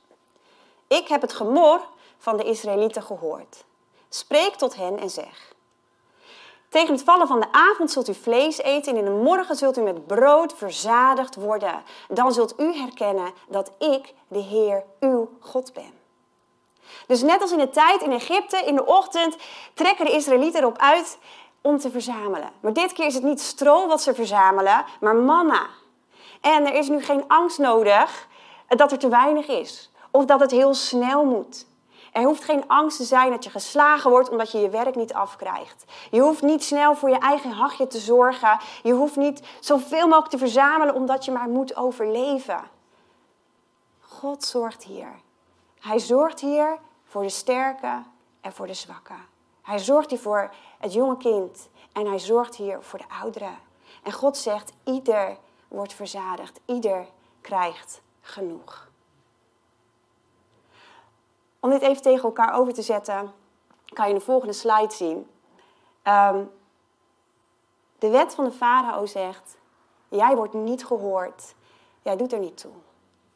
Ik 0.86 1.08
heb 1.08 1.20
het 1.20 1.32
gemor 1.32 1.88
van 2.18 2.36
de 2.36 2.44
Israëlieten 2.44 3.02
gehoord. 3.02 3.64
Spreek 4.08 4.54
tot 4.54 4.76
hen 4.76 4.98
en 4.98 5.10
zeg. 5.10 5.54
Tegen 6.68 6.94
het 6.94 7.02
vallen 7.02 7.26
van 7.26 7.40
de 7.40 7.52
avond 7.52 7.90
zult 7.90 8.08
u 8.08 8.14
vlees 8.14 8.58
eten 8.58 8.92
en 8.92 8.98
in 8.98 9.04
de 9.04 9.22
morgen 9.22 9.56
zult 9.56 9.78
u 9.78 9.80
met 9.80 10.06
brood 10.06 10.54
verzadigd 10.56 11.34
worden. 11.34 11.82
Dan 12.08 12.32
zult 12.32 12.60
u 12.60 12.74
herkennen 12.74 13.32
dat 13.48 13.72
ik, 13.78 14.14
de 14.28 14.38
Heer, 14.38 14.84
uw 15.00 15.28
God 15.40 15.72
ben. 15.72 15.92
Dus 17.06 17.22
net 17.22 17.40
als 17.40 17.52
in 17.52 17.58
de 17.58 17.70
tijd 17.70 18.02
in 18.02 18.12
Egypte, 18.12 18.56
in 18.56 18.74
de 18.74 18.86
ochtend 18.86 19.36
trekken 19.74 20.04
de 20.04 20.12
Israëlieten 20.12 20.60
erop 20.60 20.78
uit 20.78 21.18
om 21.60 21.78
te 21.78 21.90
verzamelen. 21.90 22.50
Maar 22.60 22.72
dit 22.72 22.92
keer 22.92 23.06
is 23.06 23.14
het 23.14 23.22
niet 23.22 23.40
stro 23.40 23.86
wat 23.86 24.02
ze 24.02 24.14
verzamelen, 24.14 24.84
maar 25.00 25.16
manna. 25.16 25.66
En 26.40 26.66
er 26.66 26.74
is 26.74 26.88
nu 26.88 27.02
geen 27.02 27.24
angst 27.28 27.58
nodig 27.58 28.28
dat 28.68 28.92
er 28.92 28.98
te 28.98 29.08
weinig 29.08 29.46
is. 29.46 29.90
Of 30.10 30.24
dat 30.24 30.40
het 30.40 30.50
heel 30.50 30.74
snel 30.74 31.24
moet. 31.24 31.66
Er 32.16 32.24
hoeft 32.24 32.44
geen 32.44 32.68
angst 32.68 32.96
te 32.96 33.04
zijn 33.04 33.30
dat 33.30 33.44
je 33.44 33.50
geslagen 33.50 34.10
wordt 34.10 34.28
omdat 34.28 34.52
je 34.52 34.58
je 34.58 34.68
werk 34.68 34.94
niet 34.94 35.14
afkrijgt. 35.14 35.84
Je 36.10 36.20
hoeft 36.20 36.42
niet 36.42 36.64
snel 36.64 36.94
voor 36.94 37.10
je 37.10 37.18
eigen 37.18 37.50
hachje 37.50 37.86
te 37.86 37.98
zorgen. 37.98 38.58
Je 38.82 38.92
hoeft 38.92 39.16
niet 39.16 39.42
zoveel 39.60 40.06
mogelijk 40.06 40.30
te 40.30 40.38
verzamelen 40.38 40.94
omdat 40.94 41.24
je 41.24 41.30
maar 41.30 41.48
moet 41.48 41.76
overleven. 41.76 42.60
God 44.00 44.44
zorgt 44.44 44.82
hier. 44.82 45.08
Hij 45.78 45.98
zorgt 45.98 46.40
hier 46.40 46.78
voor 47.04 47.22
de 47.22 47.28
sterke 47.28 48.02
en 48.40 48.52
voor 48.52 48.66
de 48.66 48.74
zwakke. 48.74 49.14
Hij 49.62 49.78
zorgt 49.78 50.10
hier 50.10 50.18
voor 50.18 50.50
het 50.78 50.92
jonge 50.92 51.16
kind 51.16 51.68
en 51.92 52.06
hij 52.06 52.18
zorgt 52.18 52.56
hier 52.56 52.82
voor 52.82 52.98
de 52.98 53.14
ouderen. 53.22 53.58
En 54.02 54.12
God 54.12 54.36
zegt, 54.36 54.72
ieder 54.84 55.36
wordt 55.68 55.92
verzadigd, 55.92 56.60
ieder 56.64 57.06
krijgt 57.40 58.00
genoeg. 58.20 58.85
Om 61.66 61.72
dit 61.72 61.82
even 61.82 62.02
tegen 62.02 62.22
elkaar 62.22 62.54
over 62.54 62.74
te 62.74 62.82
zetten, 62.82 63.32
kan 63.92 64.08
je 64.08 64.14
de 64.14 64.20
volgende 64.20 64.52
slide 64.52 64.94
zien. 64.94 65.30
Ehm, 66.02 66.44
de 67.98 68.10
wet 68.10 68.34
van 68.34 68.44
de 68.44 68.50
farao 68.50 69.06
zegt, 69.06 69.56
jij 70.08 70.36
wordt 70.36 70.54
niet 70.54 70.84
gehoord, 70.84 71.54
jij 72.02 72.16
doet 72.16 72.32
er 72.32 72.38
niet 72.38 72.58
toe. 72.58 72.72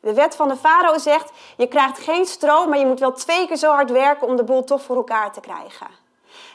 De 0.00 0.14
wet 0.14 0.36
van 0.36 0.48
de 0.48 0.56
farao 0.56 0.98
zegt, 0.98 1.32
je 1.56 1.66
krijgt 1.66 1.98
geen 1.98 2.26
stroom, 2.26 2.68
maar 2.68 2.78
je 2.78 2.86
moet 2.86 3.00
wel 3.00 3.12
twee 3.12 3.46
keer 3.46 3.56
zo 3.56 3.72
hard 3.72 3.90
werken 3.90 4.26
om 4.26 4.36
de 4.36 4.44
boel 4.44 4.64
toch 4.64 4.82
voor 4.82 4.96
elkaar 4.96 5.32
te 5.32 5.40
krijgen. 5.40 5.88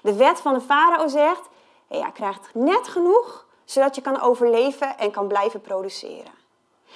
De 0.01 0.13
wet 0.13 0.41
van 0.41 0.53
de 0.53 0.61
farao 0.61 1.07
zegt, 1.07 1.49
jij 1.87 2.11
krijgt 2.13 2.49
net 2.53 2.87
genoeg, 2.87 3.45
zodat 3.65 3.95
je 3.95 4.01
kan 4.01 4.21
overleven 4.21 4.97
en 4.97 5.11
kan 5.11 5.27
blijven 5.27 5.61
produceren. 5.61 6.44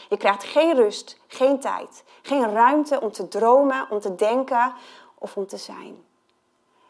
Je 0.10 0.18
krijgt 0.18 0.44
geen 0.44 0.76
rust, 0.76 1.18
geen 1.28 1.60
tijd, 1.60 2.04
geen 2.22 2.52
ruimte 2.52 3.02
om 3.02 3.12
te 3.12 3.28
dromen, 3.28 3.90
om 3.90 4.00
te 4.00 4.16
denken 4.16 4.74
of 5.16 5.38
om 5.38 5.48
te 5.48 5.58
zijn. 5.58 6.06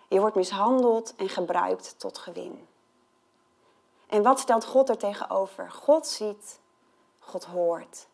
Je 0.07 0.19
wordt 0.19 0.35
mishandeld 0.35 1.15
en 1.15 1.29
gebruikt 1.29 1.95
tot 1.97 2.17
gewin. 2.17 2.67
En 4.07 4.23
wat 4.23 4.39
stelt 4.39 4.65
God 4.65 4.89
er 4.89 4.97
tegenover? 4.97 5.71
God 5.71 6.07
ziet, 6.07 6.59
God 7.19 7.45
hoort 7.45 8.07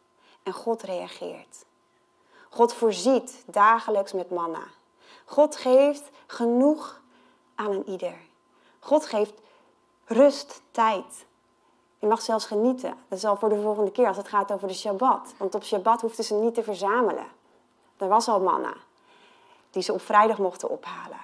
en 0.43 0.53
God 0.53 0.81
reageert. 0.81 1.65
God 2.49 2.73
voorziet 2.73 3.43
dagelijks 3.45 4.13
met 4.13 4.29
manna. 4.29 4.63
God 5.25 5.55
geeft 5.55 6.09
genoeg 6.27 7.01
aan 7.55 7.71
een 7.71 7.89
ieder. 7.89 8.17
God 8.79 9.05
geeft 9.05 9.33
rust, 10.05 10.61
tijd, 10.71 11.25
je 11.99 12.07
mag 12.07 12.21
zelfs 12.21 12.45
genieten. 12.45 12.97
Dat 13.07 13.17
is 13.17 13.25
al 13.25 13.35
voor 13.35 13.49
de 13.49 13.61
volgende 13.61 13.91
keer 13.91 14.07
als 14.07 14.17
het 14.17 14.27
gaat 14.27 14.51
over 14.51 14.67
de 14.67 14.73
Shabbat. 14.73 15.33
Want 15.37 15.55
op 15.55 15.63
Shabbat 15.63 16.01
hoefden 16.01 16.25
ze 16.25 16.33
niet 16.33 16.53
te 16.53 16.63
verzamelen. 16.63 17.27
Er 17.97 18.07
was 18.07 18.27
al 18.27 18.39
manna 18.39 18.73
die 19.69 19.83
ze 19.83 19.93
op 19.93 20.01
vrijdag 20.01 20.37
mochten 20.37 20.69
ophalen. 20.69 21.19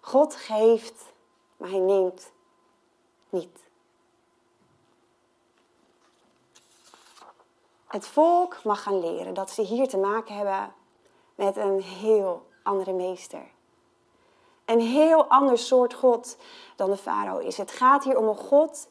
God 0.00 0.34
geeft, 0.34 1.12
maar 1.56 1.68
hij 1.68 1.78
neemt 1.78 2.32
niet. 3.28 3.58
Het 7.86 8.06
volk 8.06 8.64
mag 8.64 8.82
gaan 8.82 9.00
leren 9.00 9.34
dat 9.34 9.50
ze 9.50 9.62
hier 9.62 9.88
te 9.88 9.96
maken 9.96 10.36
hebben 10.36 10.74
met 11.34 11.56
een 11.56 11.80
heel 11.80 12.46
andere 12.62 12.92
meester. 12.92 13.50
Een 14.64 14.80
heel 14.80 15.24
ander 15.24 15.58
soort 15.58 15.94
God 15.94 16.36
dan 16.76 16.90
de 16.90 16.96
farao 16.96 17.38
is. 17.38 17.56
Het 17.56 17.70
gaat 17.70 18.04
hier 18.04 18.18
om 18.18 18.28
een 18.28 18.36
God 18.36 18.88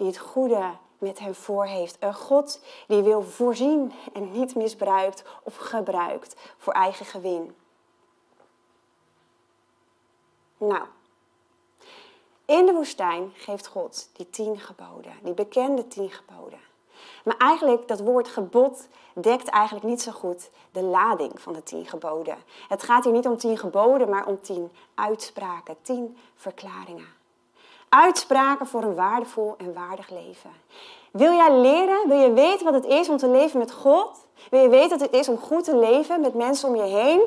die 0.00 0.08
het 0.08 0.18
goede 0.18 0.70
met 0.98 1.18
hem 1.18 1.34
voor 1.34 1.64
heeft. 1.64 1.96
Een 2.00 2.14
God 2.14 2.60
die 2.86 3.02
wil 3.02 3.22
voorzien 3.22 3.92
en 4.12 4.32
niet 4.32 4.54
misbruikt 4.54 5.24
of 5.42 5.56
gebruikt 5.56 6.36
voor 6.58 6.72
eigen 6.72 7.06
gewin. 7.06 7.54
Nou, 10.56 10.82
in 12.44 12.66
de 12.66 12.72
woestijn 12.72 13.32
geeft 13.34 13.66
God 13.66 14.08
die 14.12 14.30
tien 14.30 14.60
geboden, 14.60 15.12
die 15.22 15.34
bekende 15.34 15.88
tien 15.88 16.10
geboden. 16.10 16.58
Maar 17.24 17.36
eigenlijk, 17.36 17.88
dat 17.88 18.00
woord 18.00 18.28
gebod 18.28 18.88
dekt 19.14 19.48
eigenlijk 19.48 19.86
niet 19.86 20.02
zo 20.02 20.12
goed 20.12 20.50
de 20.72 20.82
lading 20.82 21.40
van 21.40 21.52
de 21.52 21.62
tien 21.62 21.86
geboden. 21.86 22.36
Het 22.68 22.82
gaat 22.82 23.04
hier 23.04 23.12
niet 23.12 23.26
om 23.26 23.36
tien 23.36 23.58
geboden, 23.58 24.08
maar 24.08 24.26
om 24.26 24.40
tien 24.40 24.70
uitspraken, 24.94 25.76
tien 25.82 26.18
verklaringen. 26.34 27.19
Uitspraken 27.90 28.66
voor 28.66 28.82
een 28.82 28.94
waardevol 28.94 29.54
en 29.58 29.74
waardig 29.74 30.10
leven. 30.10 30.50
Wil 31.10 31.32
jij 31.32 31.60
leren? 31.60 32.08
Wil 32.08 32.18
je 32.18 32.32
weten 32.32 32.64
wat 32.64 32.74
het 32.74 32.84
is 32.84 33.08
om 33.08 33.16
te 33.16 33.28
leven 33.28 33.58
met 33.58 33.72
God? 33.72 34.26
Wil 34.50 34.62
je 34.62 34.68
weten 34.68 34.98
wat 34.98 35.00
het 35.00 35.20
is 35.20 35.28
om 35.28 35.38
goed 35.38 35.64
te 35.64 35.76
leven 35.76 36.20
met 36.20 36.34
mensen 36.34 36.68
om 36.68 36.76
je 36.76 36.82
heen? 36.82 37.20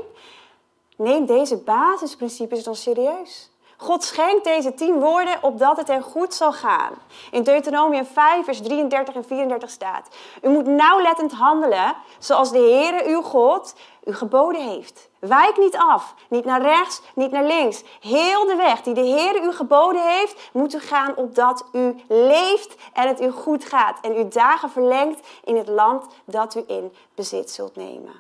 Neem 0.98 1.26
deze 1.26 1.58
basisprincipes 1.58 2.64
dan 2.64 2.76
serieus. 2.76 3.52
God 3.78 4.04
schenkt 4.04 4.44
deze 4.44 4.74
tien 4.74 5.00
woorden 5.00 5.38
opdat 5.42 5.78
het 5.78 5.90
er 5.90 6.04
goed 6.04 6.34
zal 6.34 6.52
gaan. 6.52 6.94
In 7.32 7.44
Deuteronomium 7.44 8.06
5, 8.06 8.46
vers 8.46 8.62
33 8.62 9.16
en 9.16 9.26
34 9.26 9.70
staat: 9.70 10.08
U 10.42 10.50
moet 10.50 10.66
nauwlettend 10.66 11.32
handelen 11.32 11.96
zoals 12.20 12.52
de 12.52 12.58
Heere 12.58 13.04
uw 13.06 13.22
God 13.22 13.76
u 14.06 14.14
geboden 14.14 14.62
heeft. 14.62 15.10
Wijk 15.20 15.58
niet 15.58 15.78
af, 15.78 16.14
niet 16.30 16.46
naar 16.46 16.62
rechts, 16.62 17.02
niet 17.16 17.32
naar 17.32 17.44
links. 17.44 17.84
Heel 18.00 18.46
de 18.46 18.56
weg 18.56 18.82
die 18.82 18.94
de 18.94 19.02
Heer 19.02 19.44
u 19.44 19.52
geboden 19.52 20.18
heeft, 20.18 20.50
moet 20.54 20.74
u 20.74 20.80
gaan 20.80 21.16
opdat 21.16 21.66
u 21.72 21.96
leeft 22.08 22.76
en 22.94 23.08
het 23.08 23.22
u 23.22 23.32
goed 23.32 23.66
gaat. 23.66 23.98
En 24.02 24.16
uw 24.16 24.28
dagen 24.28 24.70
verlengt 24.70 25.28
in 25.44 25.56
het 25.56 25.68
land 25.68 26.06
dat 26.26 26.56
u 26.56 26.64
in 26.68 26.94
bezit 27.16 27.52
zult 27.52 27.76
nemen. 27.76 28.14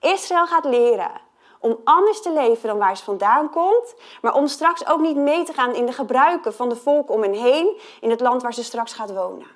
Israël 0.00 0.46
gaat 0.46 0.64
leren 0.64 1.10
om 1.60 1.80
anders 1.84 2.22
te 2.22 2.32
leven 2.32 2.68
dan 2.68 2.78
waar 2.78 2.96
ze 2.96 3.04
vandaan 3.04 3.50
komt, 3.50 3.94
maar 4.22 4.34
om 4.34 4.46
straks 4.46 4.86
ook 4.86 5.00
niet 5.00 5.16
mee 5.16 5.44
te 5.44 5.52
gaan 5.52 5.74
in 5.74 5.86
de 5.86 5.92
gebruiken 5.92 6.54
van 6.54 6.68
de 6.68 6.76
volk 6.76 7.10
om 7.10 7.22
hen 7.22 7.32
heen 7.32 7.80
in 8.00 8.10
het 8.10 8.20
land 8.20 8.42
waar 8.42 8.54
ze 8.54 8.64
straks 8.64 8.92
gaat 8.92 9.12
wonen. 9.12 9.46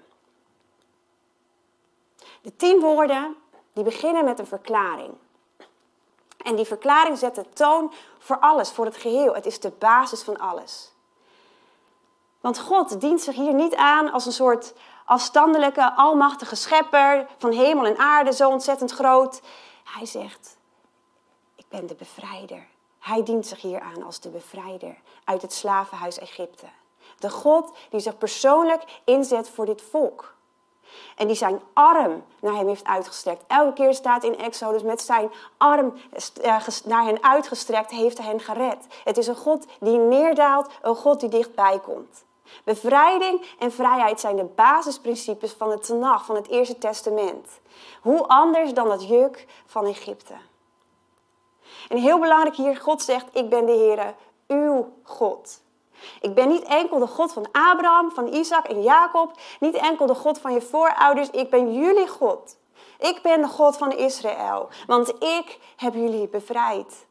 De 2.43 2.57
tien 2.57 2.81
woorden 2.81 3.37
die 3.73 3.85
beginnen 3.85 4.25
met 4.25 4.39
een 4.39 4.47
verklaring. 4.47 5.15
En 6.37 6.57
die 6.57 6.65
verklaring 6.65 7.19
zet 7.19 7.35
de 7.35 7.49
toon 7.53 7.93
voor 8.19 8.39
alles, 8.39 8.71
voor 8.71 8.85
het 8.85 8.97
geheel. 8.97 9.35
Het 9.35 9.47
is 9.47 9.61
de 9.61 9.73
basis 9.79 10.23
van 10.23 10.39
alles. 10.39 10.93
Want 12.41 12.59
God 12.59 13.01
dient 13.01 13.21
zich 13.21 13.35
hier 13.35 13.55
niet 13.55 13.75
aan 13.75 14.13
als 14.13 14.27
een 14.27 14.33
soort 14.33 14.73
afstandelijke, 15.05 15.95
almachtige 15.95 16.57
schepper 16.57 17.27
van 17.39 17.53
hemel 17.53 17.87
en 17.87 17.99
aarde, 17.99 18.33
zo 18.33 18.49
ontzettend 18.49 18.91
groot. 18.91 19.41
Hij 19.85 20.07
zegt, 20.07 20.57
ik 21.55 21.65
ben 21.69 21.87
de 21.87 21.95
bevrijder. 21.95 22.67
Hij 22.99 23.23
dient 23.23 23.47
zich 23.47 23.61
hier 23.61 23.81
aan 23.81 24.03
als 24.03 24.21
de 24.21 24.29
bevrijder 24.29 24.97
uit 25.25 25.43
het 25.43 25.53
slavenhuis 25.53 26.19
Egypte. 26.19 26.67
De 27.19 27.31
God 27.31 27.77
die 27.91 28.01
zich 28.01 28.19
persoonlijk 28.19 29.01
inzet 29.05 29.49
voor 29.49 29.67
dit 29.67 29.83
volk. 29.83 30.35
En 31.17 31.27
die 31.27 31.37
zijn 31.37 31.61
arm 31.73 32.25
naar 32.41 32.55
hem 32.55 32.69
heeft 32.69 32.85
uitgestrekt. 32.85 33.45
Elke 33.47 33.73
keer 33.73 33.95
staat 33.95 34.25
in 34.25 34.39
Exodus 34.39 34.83
met 34.83 35.03
zijn 35.03 35.31
arm 35.57 35.95
eh, 36.43 36.67
naar 36.85 37.05
hen 37.05 37.23
uitgestrekt, 37.23 37.91
heeft 37.91 38.19
hij 38.19 38.27
hen 38.27 38.41
gered. 38.41 38.87
Het 39.05 39.19
is 39.19 39.27
een 39.27 39.37
God 39.37 39.67
die 39.81 39.99
neerdaalt, 39.99 40.71
een 40.83 40.97
God 40.97 41.21
die 41.21 41.29
dichtbij 41.29 41.79
komt. 41.79 42.25
Bevrijding 42.65 43.47
en 43.59 43.73
vrijheid 43.73 44.21
zijn 44.21 44.37
de 44.37 44.45
basisprincipes 44.45 45.53
van 45.53 45.71
het 45.71 45.87
Tanach, 45.87 46.25
van 46.25 46.35
het 46.35 46.49
Eerste 46.49 46.79
Testament. 46.79 47.61
Hoe 48.03 48.27
anders 48.27 48.75
dan 48.75 48.91
het 48.91 49.09
juk 49.09 49.47
van 49.67 49.87
Egypte. 49.87 50.35
En 51.89 51.97
heel 51.97 52.19
belangrijk 52.19 52.57
hier, 52.57 52.77
God 52.77 53.03
zegt, 53.03 53.27
ik 53.33 53.49
ben 53.49 53.67
de 53.67 53.73
Heere, 53.73 54.15
uw 54.47 54.93
God. 55.03 55.61
Ik 56.21 56.35
ben 56.35 56.49
niet 56.49 56.63
enkel 56.63 56.99
de 56.99 57.07
God 57.07 57.33
van 57.33 57.47
Abraham, 57.53 58.11
van 58.11 58.27
Isaac 58.27 58.67
en 58.67 58.83
Jacob, 58.83 59.33
niet 59.61 59.75
enkel 59.75 60.07
de 60.07 60.15
God 60.15 60.39
van 60.39 60.53
je 60.53 60.61
voorouders, 60.61 61.31
ik 61.31 61.51
ben 61.51 61.73
jullie 61.73 62.09
God. 62.09 62.59
Ik 62.99 63.23
ben 63.23 63.41
de 63.41 63.49
God 63.49 63.77
van 63.77 63.93
Israël, 63.93 64.69
want 64.87 65.09
ik 65.09 65.59
heb 65.77 65.95
jullie 65.95 66.29
bevrijd. 66.29 67.07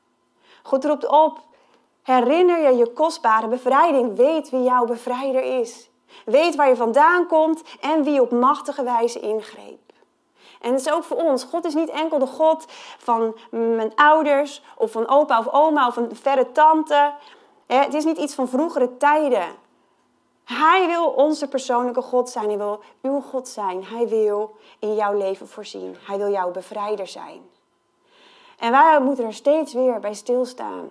God 0.63 0.86
roept 0.86 1.08
op, 1.08 1.39
herinner 2.03 2.62
je 2.62 2.77
je 2.77 2.93
kostbare 2.93 3.48
bevrijding, 3.48 4.15
weet 4.15 4.50
wie 4.50 4.63
jouw 4.63 4.86
bevrijder 4.86 5.60
is. 5.60 5.89
Weet 6.25 6.55
waar 6.55 6.67
je 6.67 6.75
vandaan 6.75 7.27
komt 7.27 7.63
en 7.81 8.03
wie 8.03 8.22
op 8.22 8.31
machtige 8.31 8.84
wijze 8.84 9.19
ingreep. 9.19 9.79
En 10.62 10.72
het 10.72 10.81
is 10.81 10.91
ook 10.91 11.03
voor 11.03 11.17
ons. 11.17 11.43
God 11.43 11.65
is 11.65 11.74
niet 11.74 11.89
enkel 11.89 12.19
de 12.19 12.27
God 12.27 12.65
van 12.98 13.36
mijn 13.50 13.96
ouders 13.96 14.62
of 14.77 14.91
van 14.91 15.08
opa 15.08 15.39
of 15.39 15.48
oma 15.48 15.88
of 15.88 15.96
een 15.96 16.15
verre 16.15 16.51
tante. 16.51 17.13
Het 17.77 17.93
is 17.93 18.05
niet 18.05 18.17
iets 18.17 18.33
van 18.33 18.47
vroegere 18.47 18.97
tijden. 18.97 19.47
Hij 20.43 20.88
wil 20.88 21.05
onze 21.05 21.47
persoonlijke 21.47 22.01
God 22.01 22.29
zijn. 22.29 22.47
Hij 22.47 22.57
wil 22.57 22.79
uw 23.01 23.21
God 23.21 23.47
zijn. 23.47 23.83
Hij 23.83 24.07
wil 24.07 24.55
in 24.79 24.95
jouw 24.95 25.17
leven 25.17 25.47
voorzien. 25.47 25.95
Hij 26.05 26.17
wil 26.17 26.31
jouw 26.31 26.51
bevrijder 26.51 27.07
zijn. 27.07 27.41
En 28.59 28.71
wij 28.71 28.99
moeten 29.01 29.25
er 29.25 29.33
steeds 29.33 29.73
weer 29.73 29.99
bij 29.99 30.13
stilstaan. 30.13 30.89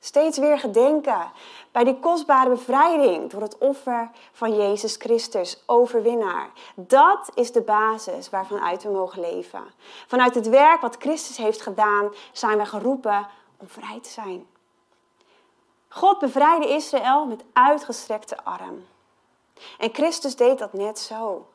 Steeds 0.00 0.38
weer 0.38 0.58
gedenken 0.58 1.30
bij 1.72 1.84
die 1.84 1.98
kostbare 1.98 2.48
bevrijding 2.48 3.30
door 3.30 3.40
het 3.40 3.58
offer 3.58 4.10
van 4.32 4.56
Jezus 4.56 4.96
Christus, 4.96 5.62
overwinnaar. 5.66 6.50
Dat 6.74 7.30
is 7.34 7.52
de 7.52 7.62
basis 7.62 8.30
waarvanuit 8.30 8.82
we 8.82 8.90
mogen 8.90 9.20
leven. 9.20 9.64
Vanuit 10.06 10.34
het 10.34 10.48
werk 10.48 10.80
wat 10.80 10.96
Christus 10.98 11.36
heeft 11.36 11.62
gedaan, 11.62 12.12
zijn 12.32 12.58
we 12.58 12.64
geroepen 12.64 13.26
om 13.56 13.68
vrij 13.68 13.98
te 14.02 14.08
zijn. 14.08 14.46
God 15.88 16.18
bevrijdde 16.18 16.68
Israël 16.68 17.26
met 17.26 17.44
uitgestrekte 17.52 18.44
arm. 18.44 18.86
En 19.78 19.94
Christus 19.94 20.36
deed 20.36 20.58
dat 20.58 20.72
net 20.72 20.98
zo. 20.98 21.46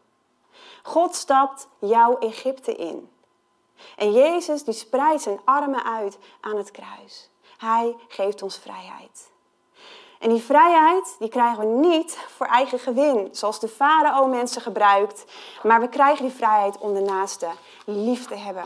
God 0.84 1.16
stapt 1.16 1.68
jouw 1.80 2.18
Egypte 2.18 2.76
in. 2.76 3.10
En 3.96 4.12
Jezus 4.12 4.64
die 4.64 4.74
spreidt 4.74 5.22
zijn 5.22 5.40
armen 5.46 5.84
uit 5.84 6.18
aan 6.42 6.58
het 6.58 6.72
kruis. 6.72 7.30
Hij 7.58 7.96
geeft 8.08 8.42
ons 8.42 8.58
vrijheid. 8.58 9.30
En 10.20 10.30
die 10.30 10.42
vrijheid 10.42 11.16
die 11.20 11.30
krijgen 11.30 11.60
we 11.60 11.88
niet 11.88 12.18
voor 12.36 12.46
eigen 12.46 12.80
gewin, 12.80 13.30
zoals 13.32 13.60
de 13.60 13.68
farao 13.68 14.28
mensen 14.28 14.62
gebruikt, 14.62 15.26
maar 15.64 15.80
we 15.80 15.90
krijgen 15.90 16.26
die 16.26 16.36
vrijheid 16.36 16.78
om 16.78 16.94
de 16.94 17.00
naaste 17.00 17.48
lief 17.86 18.28
te 18.28 18.36
hebben. 18.36 18.66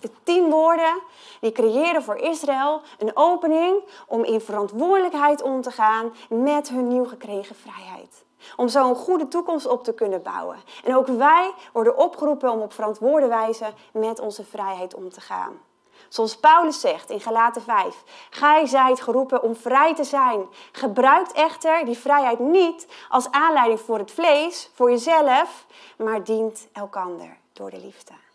De 0.00 0.10
tien 0.22 0.50
woorden 0.50 1.02
die 1.46 1.64
creëren 1.64 2.02
voor 2.02 2.16
Israël 2.16 2.80
een 2.98 3.10
opening 3.14 3.84
om 4.06 4.24
in 4.24 4.40
verantwoordelijkheid 4.40 5.42
om 5.42 5.60
te 5.60 5.70
gaan 5.70 6.12
met 6.28 6.68
hun 6.68 6.88
nieuw 6.88 7.04
gekregen 7.04 7.56
vrijheid. 7.56 8.24
Om 8.56 8.68
zo 8.68 8.88
een 8.88 8.94
goede 8.94 9.28
toekomst 9.28 9.66
op 9.66 9.84
te 9.84 9.92
kunnen 9.92 10.22
bouwen. 10.22 10.56
En 10.84 10.96
ook 10.96 11.06
wij 11.06 11.52
worden 11.72 11.96
opgeroepen 11.96 12.50
om 12.50 12.60
op 12.60 12.72
verantwoorde 12.72 13.26
wijze 13.26 13.72
met 13.92 14.20
onze 14.20 14.44
vrijheid 14.44 14.94
om 14.94 15.10
te 15.10 15.20
gaan. 15.20 15.60
Zoals 16.08 16.36
Paulus 16.36 16.80
zegt 16.80 17.10
in 17.10 17.20
Galaten 17.20 17.62
5. 17.62 18.02
Gij 18.30 18.66
zijt 18.66 19.00
geroepen 19.00 19.42
om 19.42 19.56
vrij 19.56 19.94
te 19.94 20.04
zijn. 20.04 20.46
Gebruikt 20.72 21.32
echter 21.32 21.84
die 21.84 21.98
vrijheid 21.98 22.38
niet 22.38 22.86
als 23.08 23.30
aanleiding 23.30 23.80
voor 23.80 23.98
het 23.98 24.10
vlees, 24.10 24.70
voor 24.74 24.90
jezelf, 24.90 25.66
maar 25.98 26.24
dient 26.24 26.68
elkander 26.72 27.38
door 27.52 27.70
de 27.70 27.80
liefde. 27.80 28.25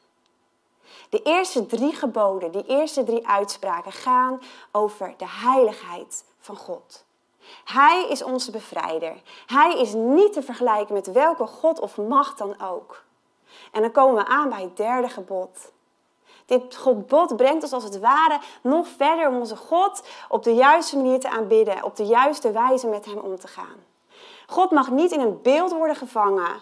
De 1.11 1.21
eerste 1.21 1.65
drie 1.65 1.95
geboden, 1.95 2.51
die 2.51 2.65
eerste 2.65 3.03
drie 3.03 3.27
uitspraken 3.27 3.91
gaan 3.91 4.41
over 4.71 5.13
de 5.17 5.27
heiligheid 5.27 6.23
van 6.39 6.55
God. 6.55 7.05
Hij 7.65 8.07
is 8.09 8.23
onze 8.23 8.51
bevrijder. 8.51 9.21
Hij 9.45 9.79
is 9.79 9.93
niet 9.93 10.33
te 10.33 10.41
vergelijken 10.41 10.93
met 10.93 11.11
welke 11.11 11.47
God 11.47 11.79
of 11.79 11.97
macht 11.97 12.37
dan 12.37 12.61
ook. 12.61 13.03
En 13.71 13.81
dan 13.81 13.91
komen 13.91 14.15
we 14.23 14.29
aan 14.29 14.49
bij 14.49 14.61
het 14.61 14.77
derde 14.77 15.09
gebod. 15.09 15.71
Dit 16.45 16.75
gebod 16.75 17.35
brengt 17.35 17.63
ons 17.63 17.73
als 17.73 17.83
het 17.83 17.99
ware 17.99 18.39
nog 18.61 18.87
verder 18.87 19.27
om 19.27 19.35
onze 19.35 19.55
God 19.55 20.03
op 20.29 20.43
de 20.43 20.53
juiste 20.53 20.95
manier 20.95 21.19
te 21.19 21.29
aanbidden, 21.29 21.83
op 21.83 21.95
de 21.95 22.05
juiste 22.05 22.51
wijze 22.51 22.87
met 22.87 23.05
Hem 23.05 23.17
om 23.17 23.39
te 23.39 23.47
gaan. 23.47 23.85
God 24.47 24.71
mag 24.71 24.91
niet 24.91 25.11
in 25.11 25.19
een 25.19 25.41
beeld 25.41 25.71
worden 25.71 25.95
gevangen 25.95 26.61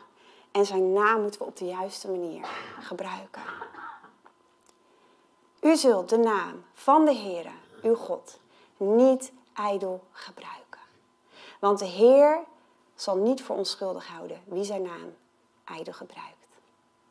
en 0.51 0.65
zijn 0.65 0.93
naam 0.93 1.21
moeten 1.21 1.41
we 1.41 1.47
op 1.47 1.57
de 1.57 1.65
juiste 1.65 2.09
manier 2.09 2.49
gebruiken. 2.79 3.41
U 5.59 5.75
zult 5.75 6.09
de 6.09 6.17
naam 6.17 6.63
van 6.73 7.05
de 7.05 7.15
Heere, 7.15 7.51
uw 7.81 7.95
God, 7.95 8.39
niet 8.77 9.31
ijdel 9.53 10.03
gebruiken. 10.11 10.79
Want 11.59 11.79
de 11.79 11.85
Heer 11.85 12.39
zal 12.95 13.15
niet 13.15 13.43
voor 13.43 13.55
onschuldig 13.55 14.07
houden 14.07 14.41
wie 14.45 14.63
zijn 14.63 14.81
naam 14.81 15.15
ijdel 15.63 15.93
gebruikt. 15.93 16.47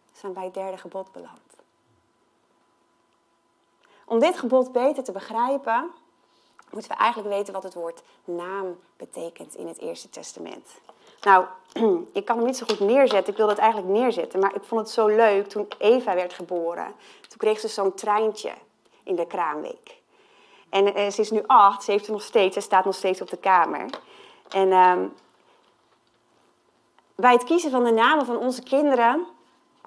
Dan 0.05 0.21
zijn 0.21 0.33
bij 0.33 0.45
het 0.45 0.55
derde 0.55 0.77
gebod 0.77 1.13
beland. 1.13 1.41
Om 4.05 4.19
dit 4.19 4.39
gebod 4.39 4.73
beter 4.73 5.05
te 5.05 5.13
begrijpen, 5.13 5.91
moeten 6.71 6.91
we 6.91 6.97
eigenlijk 6.97 7.35
weten 7.35 7.53
wat 7.53 7.63
het 7.63 7.75
woord 7.75 8.03
naam 8.25 8.81
betekent 8.97 9.55
in 9.55 9.67
het 9.67 9.79
Eerste 9.79 10.11
Testament. 10.11 10.67
Nou, 11.23 11.45
ik 12.13 12.25
kan 12.25 12.37
hem 12.37 12.47
niet 12.47 12.57
zo 12.57 12.67
goed 12.69 12.81
neerzetten. 12.81 13.33
Ik 13.33 13.39
wilde 13.39 13.53
het 13.53 13.61
eigenlijk 13.61 13.93
neerzetten, 13.93 14.41
maar 14.41 14.55
ik 14.55 14.63
vond 14.65 14.81
het 14.81 14.91
zo 14.91 15.07
leuk 15.07 15.49
toen 15.49 15.69
Eva 15.79 16.15
werd 16.15 16.33
geboren. 16.33 16.95
Toen 17.29 17.39
kreeg 17.39 17.61
ze 17.61 17.69
zo'n 17.69 17.95
treintje 17.95 18.53
in 19.03 19.17
de 19.17 19.27
kraamweek. 19.27 19.97
En 20.69 20.95
eh, 20.95 21.11
ze 21.11 21.21
is 21.21 21.31
nu 21.31 21.43
acht, 21.47 21.83
ze 21.83 21.91
heeft 21.91 22.07
er 22.07 22.13
nog 22.13 22.23
steeds, 22.23 22.55
ze 22.55 22.61
staat 22.61 22.85
nog 22.85 22.95
steeds 22.95 23.21
op 23.21 23.31
de 23.31 23.37
kamer. 23.37 23.87
En 24.49 24.69
uh, 24.69 24.97
bij 27.15 27.33
het 27.33 27.45
kiezen 27.45 27.71
van 27.71 27.85
de 27.85 27.91
namen 27.91 28.27
van 28.27 28.37
onze 28.37 28.63
kinderen 28.63 29.27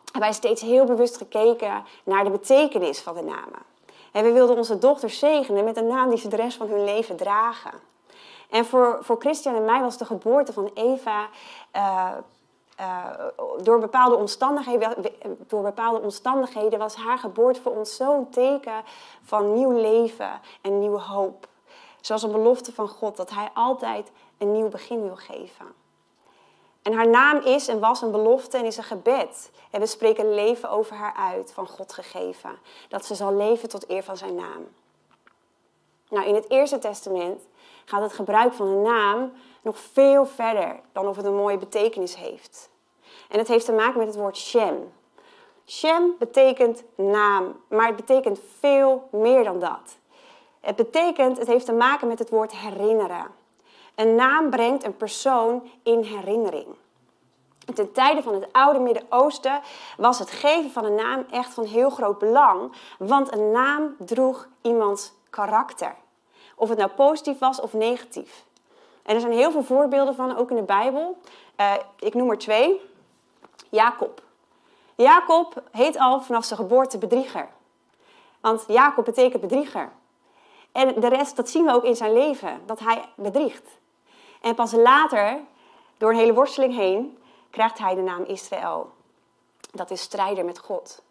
hebben 0.03 0.21
wij 0.21 0.33
steeds 0.33 0.61
heel 0.61 0.85
bewust 0.85 1.17
gekeken 1.17 1.85
naar 2.03 2.23
de 2.23 2.29
betekenis 2.29 2.99
van 2.99 3.15
de 3.15 3.21
namen. 3.21 3.59
En 4.11 4.23
we 4.23 4.31
wilden 4.31 4.57
onze 4.57 4.77
dochters 4.77 5.19
zegenen 5.19 5.63
met 5.63 5.77
een 5.77 5.87
naam 5.87 6.09
die 6.09 6.19
ze 6.19 6.27
de 6.27 6.35
rest 6.35 6.57
van 6.57 6.67
hun 6.67 6.83
leven 6.83 7.15
dragen. 7.15 7.71
En 8.51 8.65
voor, 8.65 8.97
voor 9.01 9.19
Christian 9.19 9.55
en 9.55 9.65
mij 9.65 9.81
was 9.81 9.97
de 9.97 10.05
geboorte 10.05 10.53
van 10.53 10.71
Eva 10.73 11.27
uh, 11.75 12.11
uh, 12.79 13.05
door, 13.63 13.79
bepaalde 13.79 14.15
omstandigheden, 14.15 14.95
door 15.47 15.61
bepaalde 15.61 16.01
omstandigheden 16.01 16.79
was 16.79 16.95
haar 16.95 17.17
geboorte 17.17 17.61
voor 17.61 17.75
ons 17.77 17.95
zo'n 17.95 18.29
teken 18.29 18.83
van 19.23 19.53
nieuw 19.53 19.71
leven 19.71 20.39
en 20.61 20.79
nieuwe 20.79 20.99
hoop. 20.99 21.47
Zoals 22.01 22.23
een 22.23 22.31
belofte 22.31 22.73
van 22.73 22.87
God 22.87 23.17
dat 23.17 23.29
Hij 23.29 23.49
altijd 23.53 24.11
een 24.37 24.51
nieuw 24.51 24.69
begin 24.69 25.01
wil 25.01 25.15
geven. 25.15 25.65
En 26.81 26.93
haar 26.93 27.07
naam 27.07 27.37
is 27.37 27.67
en 27.67 27.79
was 27.79 28.01
een 28.01 28.11
belofte 28.11 28.57
en 28.57 28.65
is 28.65 28.77
een 28.77 28.83
gebed. 28.83 29.51
En 29.71 29.79
we 29.79 29.85
spreken 29.85 30.33
leven 30.33 30.69
over 30.69 30.95
haar 30.95 31.13
uit, 31.13 31.53
van 31.53 31.67
God 31.67 31.93
gegeven. 31.93 32.59
Dat 32.89 33.05
ze 33.05 33.15
zal 33.15 33.35
leven 33.35 33.69
tot 33.69 33.89
eer 33.89 34.03
van 34.03 34.17
zijn 34.17 34.35
naam. 34.35 34.67
Nou, 36.09 36.25
in 36.25 36.35
het 36.35 36.49
Eerste 36.49 36.79
Testament 36.79 37.41
gaat 37.91 38.01
het 38.01 38.13
gebruik 38.13 38.53
van 38.53 38.67
een 38.67 38.81
naam 38.81 39.31
nog 39.61 39.77
veel 39.77 40.25
verder 40.25 40.79
dan 40.91 41.07
of 41.07 41.15
het 41.15 41.25
een 41.25 41.35
mooie 41.35 41.57
betekenis 41.57 42.15
heeft. 42.15 42.69
En 43.29 43.37
het 43.37 43.47
heeft 43.47 43.65
te 43.65 43.71
maken 43.71 43.97
met 43.97 44.07
het 44.07 44.15
woord 44.15 44.37
Shem. 44.37 44.93
Shem 45.65 46.15
betekent 46.19 46.83
naam, 46.95 47.61
maar 47.67 47.87
het 47.87 47.95
betekent 47.95 48.39
veel 48.59 49.07
meer 49.11 49.43
dan 49.43 49.59
dat. 49.59 49.97
Het 50.59 50.75
betekent, 50.75 51.37
het 51.37 51.47
heeft 51.47 51.65
te 51.65 51.73
maken 51.73 52.07
met 52.07 52.19
het 52.19 52.29
woord 52.29 52.51
herinneren. 52.51 53.27
Een 53.95 54.15
naam 54.15 54.49
brengt 54.49 54.83
een 54.83 54.97
persoon 54.97 55.69
in 55.83 56.03
herinnering. 56.03 56.67
Ten 57.73 57.91
tijde 57.91 58.21
van 58.21 58.33
het 58.33 58.53
oude 58.53 58.79
Midden-Oosten 58.79 59.61
was 59.97 60.19
het 60.19 60.31
geven 60.31 60.71
van 60.71 60.85
een 60.85 60.95
naam 60.95 61.25
echt 61.31 61.53
van 61.53 61.65
heel 61.65 61.89
groot 61.89 62.19
belang, 62.19 62.71
want 62.99 63.33
een 63.33 63.51
naam 63.51 63.95
droeg 63.99 64.47
iemands 64.61 65.13
karakter. 65.29 65.95
Of 66.61 66.69
het 66.69 66.77
nou 66.77 66.89
positief 66.89 67.39
was 67.39 67.61
of 67.61 67.73
negatief. 67.73 68.45
En 69.03 69.15
er 69.15 69.21
zijn 69.21 69.33
heel 69.33 69.51
veel 69.51 69.63
voorbeelden 69.63 70.15
van, 70.15 70.37
ook 70.37 70.49
in 70.49 70.55
de 70.55 70.63
Bijbel. 70.63 71.17
Uh, 71.59 71.73
ik 71.99 72.13
noem 72.13 72.29
er 72.29 72.37
twee. 72.37 72.81
Jacob. 73.69 74.21
Jacob 74.95 75.63
heet 75.71 75.97
al 75.97 76.21
vanaf 76.21 76.45
zijn 76.45 76.59
geboorte 76.59 76.97
bedrieger. 76.97 77.49
Want 78.39 78.63
Jacob 78.67 79.05
betekent 79.05 79.41
bedrieger. 79.41 79.91
En 80.71 80.99
de 80.99 81.07
rest, 81.07 81.35
dat 81.35 81.49
zien 81.49 81.65
we 81.65 81.73
ook 81.73 81.83
in 81.83 81.95
zijn 81.95 82.13
leven, 82.13 82.61
dat 82.65 82.79
hij 82.79 83.05
bedriegt. 83.15 83.67
En 84.41 84.55
pas 84.55 84.71
later, 84.71 85.39
door 85.97 86.09
een 86.09 86.17
hele 86.17 86.33
worsteling 86.33 86.75
heen, 86.75 87.17
krijgt 87.49 87.77
hij 87.77 87.95
de 87.95 88.01
naam 88.01 88.23
Israël. 88.23 88.91
Dat 89.71 89.91
is 89.91 90.01
strijder 90.01 90.45
met 90.45 90.59
God. 90.59 91.01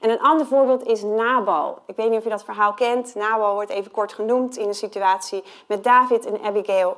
En 0.00 0.10
een 0.10 0.20
ander 0.20 0.46
voorbeeld 0.46 0.86
is 0.86 1.02
Nabal. 1.02 1.78
Ik 1.86 1.96
weet 1.96 2.08
niet 2.08 2.18
of 2.18 2.24
je 2.24 2.30
dat 2.30 2.44
verhaal 2.44 2.74
kent. 2.74 3.14
Nabal 3.14 3.54
wordt 3.54 3.70
even 3.70 3.90
kort 3.90 4.12
genoemd 4.12 4.56
in 4.56 4.68
een 4.68 4.74
situatie 4.74 5.44
met 5.66 5.84
David 5.84 6.26
en 6.26 6.42
Abigail. 6.42 6.96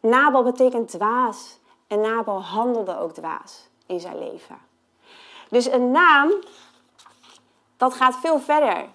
Nabal 0.00 0.42
betekent 0.42 0.88
dwaas. 0.88 1.58
En 1.86 2.00
Nabal 2.00 2.42
handelde 2.42 2.98
ook 2.98 3.12
dwaas 3.12 3.68
in 3.86 4.00
zijn 4.00 4.18
leven. 4.18 4.58
Dus 5.50 5.66
een 5.66 5.90
naam, 5.90 6.32
dat 7.76 7.94
gaat 7.94 8.16
veel 8.16 8.38
verder 8.38 8.88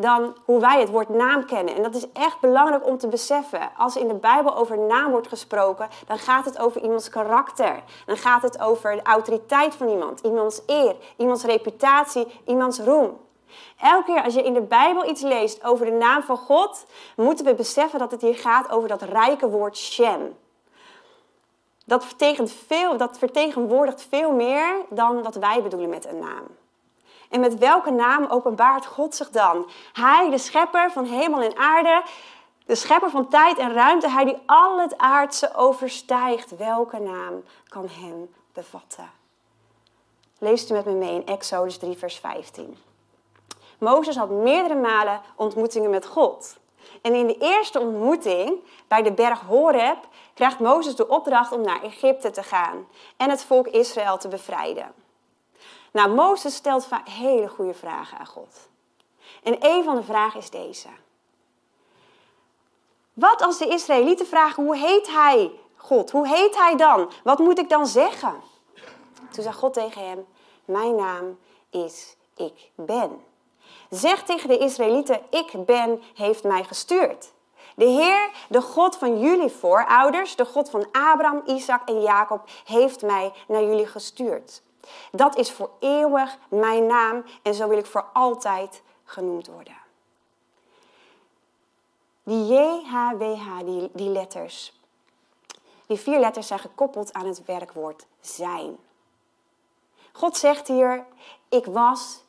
dan 0.00 0.36
hoe 0.44 0.60
wij 0.60 0.80
het 0.80 0.90
woord 0.90 1.08
naam 1.08 1.46
kennen. 1.46 1.74
En 1.74 1.82
dat 1.82 1.94
is 1.94 2.12
echt 2.12 2.40
belangrijk 2.40 2.86
om 2.86 2.98
te 2.98 3.08
beseffen. 3.08 3.70
Als 3.76 3.96
in 3.96 4.08
de 4.08 4.14
Bijbel 4.14 4.56
over 4.56 4.78
naam 4.78 5.10
wordt 5.10 5.28
gesproken, 5.28 5.88
dan 6.06 6.18
gaat 6.18 6.44
het 6.44 6.58
over 6.58 6.82
iemands 6.82 7.08
karakter. 7.08 7.82
Dan 8.06 8.16
gaat 8.16 8.42
het 8.42 8.60
over 8.60 8.96
de 8.96 9.02
autoriteit 9.02 9.74
van 9.74 9.88
iemand, 9.88 10.20
iemands 10.20 10.62
eer, 10.66 10.96
iemands 11.16 11.44
reputatie, 11.44 12.26
iemands 12.46 12.78
roem. 12.78 13.18
Elke 13.80 14.04
keer 14.04 14.22
als 14.22 14.34
je 14.34 14.42
in 14.42 14.54
de 14.54 14.62
Bijbel 14.62 15.08
iets 15.08 15.22
leest 15.22 15.64
over 15.64 15.86
de 15.86 15.92
naam 15.92 16.22
van 16.22 16.36
God, 16.36 16.86
moeten 17.16 17.44
we 17.44 17.54
beseffen 17.54 17.98
dat 17.98 18.10
het 18.10 18.20
hier 18.20 18.36
gaat 18.36 18.70
over 18.70 18.88
dat 18.88 19.02
rijke 19.02 19.48
woord 19.48 19.76
Shem. 19.76 20.36
Dat, 21.84 22.04
veel, 22.66 22.96
dat 22.96 23.18
vertegenwoordigt 23.18 24.06
veel 24.08 24.32
meer 24.32 24.84
dan 24.90 25.22
wat 25.22 25.34
wij 25.34 25.62
bedoelen 25.62 25.90
met 25.90 26.06
een 26.06 26.18
naam. 26.18 26.46
En 27.28 27.40
met 27.40 27.58
welke 27.58 27.90
naam 27.90 28.26
openbaart 28.26 28.86
God 28.86 29.14
zich 29.14 29.30
dan? 29.30 29.70
Hij, 29.92 30.30
de 30.30 30.38
schepper 30.38 30.90
van 30.90 31.04
hemel 31.04 31.40
en 31.40 31.56
aarde, 31.56 32.02
de 32.66 32.74
schepper 32.74 33.10
van 33.10 33.28
tijd 33.28 33.58
en 33.58 33.72
ruimte, 33.72 34.08
hij 34.08 34.24
die 34.24 34.38
al 34.46 34.80
het 34.80 34.98
aardse 34.98 35.54
overstijgt. 35.54 36.56
Welke 36.56 36.98
naam 36.98 37.42
kan 37.68 37.88
hem 37.88 38.34
bevatten? 38.52 39.10
Leest 40.38 40.70
u 40.70 40.72
met 40.72 40.84
me 40.84 40.92
mee 40.92 41.14
in 41.14 41.26
Exodus 41.26 41.78
3, 41.78 41.96
vers 41.96 42.18
15. 42.18 42.76
Mozes 43.78 44.16
had 44.16 44.30
meerdere 44.30 44.74
malen 44.74 45.20
ontmoetingen 45.36 45.90
met 45.90 46.06
God. 46.06 46.58
En 47.02 47.14
in 47.14 47.26
de 47.26 47.36
eerste 47.38 47.80
ontmoeting, 47.80 48.58
bij 48.88 49.02
de 49.02 49.12
berg 49.12 49.40
Horeb, 49.40 49.98
krijgt 50.34 50.58
Mozes 50.58 50.96
de 50.96 51.08
opdracht 51.08 51.52
om 51.52 51.60
naar 51.60 51.82
Egypte 51.82 52.30
te 52.30 52.42
gaan 52.42 52.86
en 53.16 53.30
het 53.30 53.44
volk 53.44 53.66
Israël 53.66 54.18
te 54.18 54.28
bevrijden. 54.28 54.92
Nou, 55.98 56.14
Mozes 56.14 56.54
stelt 56.54 56.86
vaak 56.86 57.08
hele 57.08 57.48
goede 57.48 57.74
vragen 57.74 58.18
aan 58.18 58.26
God. 58.26 58.68
En 59.42 59.56
een 59.60 59.84
van 59.84 59.94
de 59.94 60.02
vragen 60.02 60.40
is 60.40 60.50
deze. 60.50 60.88
Wat 63.12 63.42
als 63.42 63.58
de 63.58 63.66
Israëlieten 63.66 64.26
vragen, 64.26 64.64
hoe 64.64 64.76
heet 64.76 65.06
hij, 65.06 65.50
God? 65.76 66.10
Hoe 66.10 66.28
heet 66.28 66.56
hij 66.56 66.76
dan? 66.76 67.10
Wat 67.24 67.38
moet 67.38 67.58
ik 67.58 67.68
dan 67.68 67.86
zeggen? 67.86 68.34
Toen 69.30 69.42
zei 69.42 69.54
God 69.54 69.72
tegen 69.72 70.08
hem, 70.08 70.26
mijn 70.64 70.94
naam 70.94 71.38
is 71.70 72.16
Ik 72.36 72.70
Ben. 72.74 73.24
Zeg 73.90 74.22
tegen 74.22 74.48
de 74.48 74.58
Israëlieten, 74.58 75.20
ik 75.30 75.64
ben, 75.66 76.02
heeft 76.14 76.44
mij 76.44 76.64
gestuurd. 76.64 77.32
De 77.76 77.84
Heer, 77.84 78.30
de 78.48 78.60
God 78.60 78.96
van 78.96 79.20
jullie 79.20 79.50
voorouders, 79.50 80.36
de 80.36 80.44
God 80.44 80.70
van 80.70 80.86
Abraham, 80.92 81.42
Isaac 81.46 81.88
en 81.88 82.02
Jacob, 82.02 82.48
heeft 82.64 83.02
mij 83.02 83.32
naar 83.46 83.62
jullie 83.62 83.86
gestuurd. 83.86 84.62
Dat 85.12 85.36
is 85.36 85.52
voor 85.52 85.70
eeuwig 85.80 86.38
mijn 86.48 86.86
naam 86.86 87.24
en 87.42 87.54
zo 87.54 87.68
wil 87.68 87.78
ik 87.78 87.86
voor 87.86 88.04
altijd 88.12 88.82
genoemd 89.04 89.46
worden. 89.46 89.76
Die 92.22 92.46
JHWH, 92.46 93.58
die, 93.64 93.90
die 93.92 94.08
letters, 94.08 94.80
die 95.86 95.98
vier 95.98 96.18
letters 96.18 96.46
zijn 96.46 96.58
gekoppeld 96.58 97.12
aan 97.12 97.26
het 97.26 97.44
werkwoord 97.44 98.06
zijn. 98.20 98.78
God 100.12 100.36
zegt 100.36 100.68
hier, 100.68 101.04
ik 101.48 101.66
was, 101.66 102.24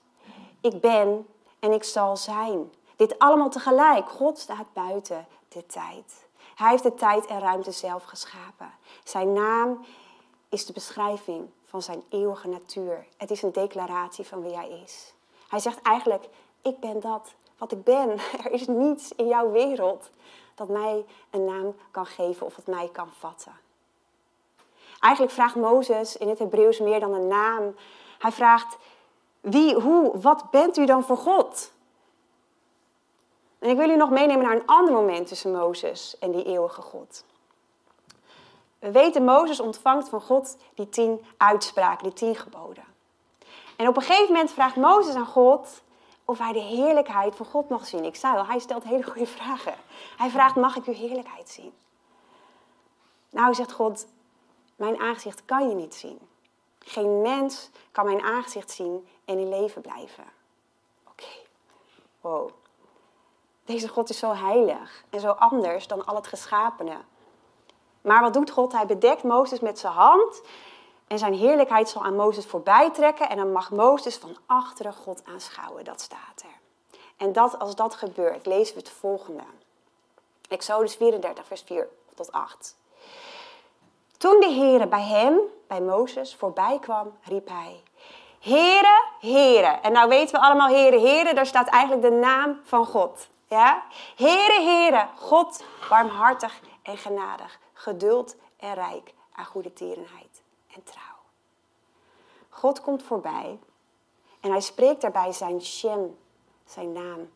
ik 0.61 0.81
ben 0.81 1.27
en 1.59 1.71
ik 1.71 1.83
zal 1.83 2.17
zijn. 2.17 2.73
Dit 2.95 3.19
allemaal 3.19 3.49
tegelijk. 3.49 4.09
God 4.09 4.39
staat 4.39 4.73
buiten 4.73 5.27
de 5.47 5.65
tijd. 5.65 6.27
Hij 6.55 6.69
heeft 6.69 6.83
de 6.83 6.93
tijd 6.93 7.25
en 7.25 7.39
ruimte 7.39 7.71
zelf 7.71 8.03
geschapen. 8.03 8.71
Zijn 9.03 9.33
naam 9.33 9.85
is 10.49 10.65
de 10.65 10.73
beschrijving 10.73 11.49
van 11.65 11.81
zijn 11.81 12.03
eeuwige 12.09 12.47
natuur. 12.47 13.05
Het 13.17 13.31
is 13.31 13.41
een 13.41 13.51
declaratie 13.51 14.25
van 14.25 14.41
wie 14.41 14.55
hij 14.55 14.81
is. 14.83 15.13
Hij 15.47 15.59
zegt 15.59 15.81
eigenlijk, 15.81 16.27
ik 16.61 16.79
ben 16.79 16.99
dat 16.99 17.33
wat 17.57 17.71
ik 17.71 17.83
ben. 17.83 18.09
Er 18.45 18.51
is 18.51 18.67
niets 18.67 19.11
in 19.15 19.27
jouw 19.27 19.51
wereld 19.51 20.09
dat 20.55 20.69
mij 20.69 21.05
een 21.29 21.45
naam 21.45 21.75
kan 21.91 22.05
geven 22.05 22.45
of 22.45 22.55
het 22.55 22.67
mij 22.67 22.89
kan 22.91 23.09
vatten. 23.19 23.53
Eigenlijk 24.99 25.33
vraagt 25.33 25.55
Mozes 25.55 26.17
in 26.17 26.29
het 26.29 26.39
Hebreeuws 26.39 26.79
meer 26.79 26.99
dan 26.99 27.13
een 27.13 27.27
naam. 27.27 27.75
Hij 28.19 28.31
vraagt, 28.31 28.77
wie, 29.41 29.75
hoe, 29.75 30.19
wat 30.19 30.51
bent 30.51 30.77
u 30.77 30.85
dan 30.85 31.03
voor 31.03 31.17
God? 31.17 31.71
En 33.59 33.69
ik 33.69 33.77
wil 33.77 33.89
u 33.89 33.95
nog 33.95 34.09
meenemen 34.09 34.45
naar 34.45 34.55
een 34.55 34.65
ander 34.65 34.93
moment 34.93 35.27
tussen 35.27 35.51
Mozes 35.51 36.17
en 36.19 36.31
die 36.31 36.43
eeuwige 36.43 36.81
God. 36.81 37.23
We 38.79 38.91
weten, 38.91 39.23
Mozes 39.23 39.59
ontvangt 39.59 40.09
van 40.09 40.21
God 40.21 40.57
die 40.73 40.89
tien 40.89 41.25
uitspraken, 41.37 42.03
die 42.03 42.13
tien 42.13 42.35
geboden. 42.35 42.83
En 43.75 43.87
op 43.87 43.95
een 43.95 44.01
gegeven 44.01 44.33
moment 44.33 44.51
vraagt 44.51 44.75
Mozes 44.75 45.15
aan 45.15 45.25
God 45.25 45.81
of 46.25 46.37
hij 46.37 46.53
de 46.53 46.59
heerlijkheid 46.59 47.35
van 47.35 47.45
God 47.45 47.69
mag 47.69 47.85
zien. 47.85 48.03
Ik 48.03 48.15
zei 48.15 48.37
al, 48.37 48.45
hij 48.45 48.59
stelt 48.59 48.83
hele 48.83 49.03
goede 49.03 49.25
vragen. 49.25 49.73
Hij 50.17 50.29
vraagt, 50.29 50.55
mag 50.55 50.75
ik 50.75 50.85
uw 50.85 50.93
heerlijkheid 50.93 51.49
zien? 51.49 51.73
Nou, 53.29 53.53
zegt 53.53 53.71
God, 53.71 54.07
mijn 54.75 54.99
aangezicht 54.99 55.45
kan 55.45 55.69
je 55.69 55.75
niet 55.75 55.95
zien. 55.95 56.19
Geen 56.79 57.21
mens 57.21 57.69
kan 57.91 58.05
mijn 58.05 58.21
aangezicht 58.21 58.71
zien 58.71 59.07
en 59.25 59.39
in 59.39 59.49
leven 59.49 59.81
blijven. 59.81 60.23
Oké, 61.07 61.27
wow. 62.21 62.49
Deze 63.65 63.87
God 63.87 64.09
is 64.09 64.19
zo 64.19 64.33
heilig 64.33 65.03
en 65.09 65.19
zo 65.19 65.29
anders 65.29 65.87
dan 65.87 66.05
al 66.05 66.15
het 66.15 66.27
geschapene. 66.27 66.97
Maar 68.01 68.21
wat 68.21 68.33
doet 68.33 68.51
God? 68.51 68.71
Hij 68.71 68.85
bedekt 68.85 69.23
Mozes 69.23 69.59
met 69.59 69.79
zijn 69.79 69.93
hand 69.93 70.41
en 71.07 71.19
zijn 71.19 71.33
heerlijkheid 71.33 71.89
zal 71.89 72.03
aan 72.03 72.15
Mozes 72.15 72.45
voorbij 72.45 72.91
trekken 72.91 73.29
en 73.29 73.37
dan 73.37 73.51
mag 73.51 73.71
Mozes 73.71 74.17
van 74.17 74.37
achteren 74.45 74.93
God 74.93 75.21
aanschouwen. 75.25 75.83
Dat 75.83 76.01
staat 76.01 76.43
er. 76.43 76.59
En 77.17 77.33
dat, 77.33 77.59
als 77.59 77.75
dat 77.75 77.95
gebeurt, 77.95 78.45
lezen 78.45 78.73
we 78.73 78.79
het 78.79 78.89
volgende. 78.89 79.43
Exodus 80.49 80.95
34, 80.95 81.45
vers 81.45 81.61
4 81.61 81.87
tot 82.15 82.31
8. 82.31 82.75
Toen 84.17 84.39
de 84.39 84.51
Heere 84.51 84.87
bij 84.87 85.03
hem, 85.03 85.39
bij 85.67 85.81
Mozes, 85.81 86.35
voorbij 86.35 86.77
kwam, 86.81 87.17
riep 87.23 87.47
hij... 87.47 87.83
Heren, 88.39 89.03
heren. 89.19 89.83
En 89.83 89.91
nou 89.91 90.09
weten 90.09 90.39
we 90.39 90.45
allemaal, 90.45 90.67
heren, 90.67 90.99
heren, 90.99 91.35
daar 91.35 91.45
staat 91.45 91.67
eigenlijk 91.67 92.01
de 92.01 92.17
naam 92.17 92.59
van 92.63 92.85
God. 92.85 93.27
Ja? 93.47 93.83
Heren, 94.15 94.65
heren, 94.65 95.09
God, 95.15 95.63
barmhartig 95.89 96.59
en 96.83 96.97
genadig, 96.97 97.59
geduld 97.79 98.35
en 98.57 98.73
rijk 98.73 99.13
aan 99.31 99.45
goede 99.45 99.73
tierenheid 99.73 100.41
en 100.73 100.83
trouw. 100.83 101.17
God 102.49 102.81
komt 102.81 103.03
voorbij 103.03 103.59
en 104.39 104.51
hij 104.51 104.61
spreekt 104.61 105.01
daarbij 105.01 105.31
zijn 105.31 105.61
Shem, 105.61 106.17
zijn 106.65 106.91
naam, 106.91 107.29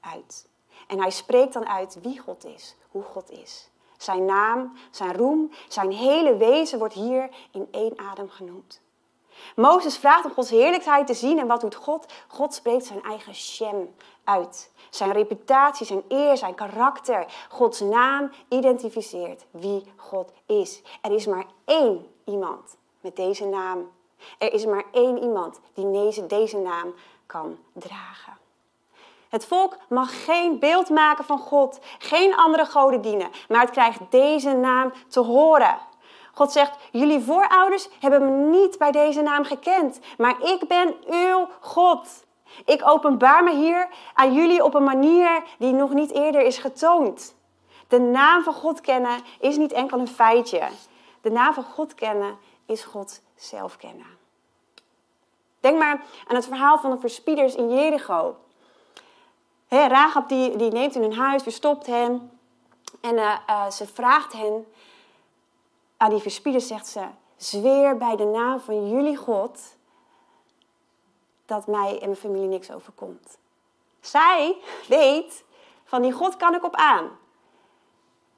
uit. 0.00 0.48
En 0.86 1.00
hij 1.00 1.10
spreekt 1.10 1.52
dan 1.52 1.66
uit 1.66 1.98
wie 2.02 2.18
God 2.18 2.44
is, 2.44 2.76
hoe 2.90 3.02
God 3.02 3.30
is. 3.30 3.68
Zijn 3.96 4.24
naam, 4.24 4.76
zijn 4.90 5.16
roem, 5.16 5.50
zijn 5.68 5.92
hele 5.92 6.36
wezen 6.36 6.78
wordt 6.78 6.94
hier 6.94 7.30
in 7.50 7.68
één 7.70 7.98
adem 7.98 8.28
genoemd. 8.28 8.80
Mozes 9.56 9.98
vraagt 9.98 10.24
om 10.24 10.32
Gods 10.32 10.50
heerlijkheid 10.50 11.06
te 11.06 11.14
zien 11.14 11.38
en 11.38 11.46
wat 11.46 11.60
doet 11.60 11.74
God? 11.74 12.12
God 12.28 12.54
spreekt 12.54 12.84
zijn 12.84 13.02
eigen 13.02 13.34
Shem 13.34 13.94
uit. 14.24 14.69
Zijn 14.90 15.12
reputatie, 15.12 15.86
zijn 15.86 16.02
eer, 16.08 16.36
zijn 16.36 16.54
karakter. 16.54 17.26
Gods 17.48 17.80
naam 17.80 18.30
identificeert 18.48 19.44
wie 19.50 19.92
God 19.96 20.32
is. 20.46 20.82
Er 21.00 21.12
is 21.12 21.26
maar 21.26 21.46
één 21.64 22.06
iemand 22.24 22.76
met 23.00 23.16
deze 23.16 23.46
naam. 23.46 23.90
Er 24.38 24.52
is 24.52 24.66
maar 24.66 24.84
één 24.92 25.22
iemand 25.22 25.60
die 25.74 25.90
deze, 25.90 26.26
deze 26.26 26.58
naam 26.58 26.94
kan 27.26 27.58
dragen. 27.72 28.38
Het 29.28 29.46
volk 29.46 29.76
mag 29.88 30.24
geen 30.24 30.58
beeld 30.58 30.88
maken 30.88 31.24
van 31.24 31.38
God, 31.38 31.78
geen 31.98 32.36
andere 32.36 32.64
goden 32.64 33.00
dienen, 33.00 33.30
maar 33.48 33.60
het 33.60 33.70
krijgt 33.70 34.00
deze 34.10 34.52
naam 34.52 34.92
te 35.08 35.20
horen. 35.20 35.78
God 36.32 36.52
zegt, 36.52 36.76
jullie 36.92 37.20
voorouders 37.20 37.88
hebben 38.00 38.24
me 38.24 38.58
niet 38.58 38.78
bij 38.78 38.90
deze 38.90 39.22
naam 39.22 39.44
gekend, 39.44 40.00
maar 40.18 40.42
ik 40.42 40.68
ben 40.68 40.94
uw 41.06 41.48
God. 41.60 42.24
Ik 42.64 42.88
openbaar 42.88 43.44
me 43.44 43.54
hier 43.54 43.88
aan 44.14 44.34
jullie 44.34 44.64
op 44.64 44.74
een 44.74 44.84
manier 44.84 45.42
die 45.58 45.72
nog 45.72 45.92
niet 45.92 46.12
eerder 46.12 46.40
is 46.40 46.58
getoond. 46.58 47.34
De 47.88 47.98
naam 48.00 48.42
van 48.42 48.54
God 48.54 48.80
kennen 48.80 49.20
is 49.40 49.56
niet 49.56 49.72
enkel 49.72 49.98
een 49.98 50.08
feitje. 50.08 50.68
De 51.20 51.30
naam 51.30 51.54
van 51.54 51.64
God 51.64 51.94
kennen 51.94 52.38
is 52.66 52.84
God 52.84 53.20
zelf 53.34 53.76
kennen. 53.76 54.18
Denk 55.60 55.78
maar 55.78 56.02
aan 56.28 56.36
het 56.36 56.46
verhaal 56.46 56.78
van 56.78 56.90
de 56.90 57.00
verspieders 57.00 57.54
in 57.54 57.74
Jericho. 57.74 58.36
He, 59.68 59.86
Rahab 59.86 60.28
die, 60.28 60.56
die 60.56 60.72
neemt 60.72 60.94
in 60.94 61.02
hun 61.02 61.14
huis, 61.14 61.42
verstopt 61.42 61.86
hen. 61.86 62.30
En 63.00 63.14
uh, 63.14 63.36
uh, 63.50 63.70
ze 63.70 63.86
vraagt 63.86 64.32
hen, 64.32 64.66
aan 65.96 66.10
die 66.10 66.20
verspieders 66.20 66.66
zegt 66.66 66.86
ze, 66.86 67.04
zweer 67.36 67.96
bij 67.96 68.16
de 68.16 68.24
naam 68.24 68.60
van 68.60 68.88
jullie 68.88 69.16
God 69.16 69.60
dat 71.50 71.66
mij 71.66 71.92
en 71.92 72.06
mijn 72.06 72.16
familie 72.16 72.48
niks 72.48 72.70
overkomt. 72.70 73.38
Zij 74.00 74.56
weet, 74.88 75.44
van 75.84 76.02
die 76.02 76.12
God 76.12 76.36
kan 76.36 76.54
ik 76.54 76.64
op 76.64 76.74
aan. 76.74 77.18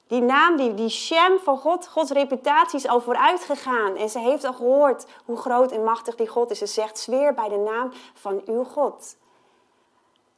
Die 0.06 0.20
naam, 0.20 0.56
die, 0.56 0.74
die 0.74 0.88
Shem 0.88 1.38
van 1.38 1.58
God, 1.58 1.88
Gods 1.88 2.10
reputatie 2.10 2.78
is 2.78 2.86
al 2.86 3.00
vooruit 3.00 3.44
gegaan. 3.44 3.96
En 3.96 4.08
ze 4.08 4.18
heeft 4.18 4.44
al 4.44 4.52
gehoord 4.52 5.06
hoe 5.24 5.36
groot 5.36 5.72
en 5.72 5.84
machtig 5.84 6.14
die 6.14 6.28
God 6.28 6.50
is. 6.50 6.58
Ze 6.58 6.66
zegt, 6.66 6.98
zweer 6.98 7.34
bij 7.34 7.48
de 7.48 7.56
naam 7.56 7.92
van 8.14 8.42
uw 8.46 8.64
God 8.64 9.16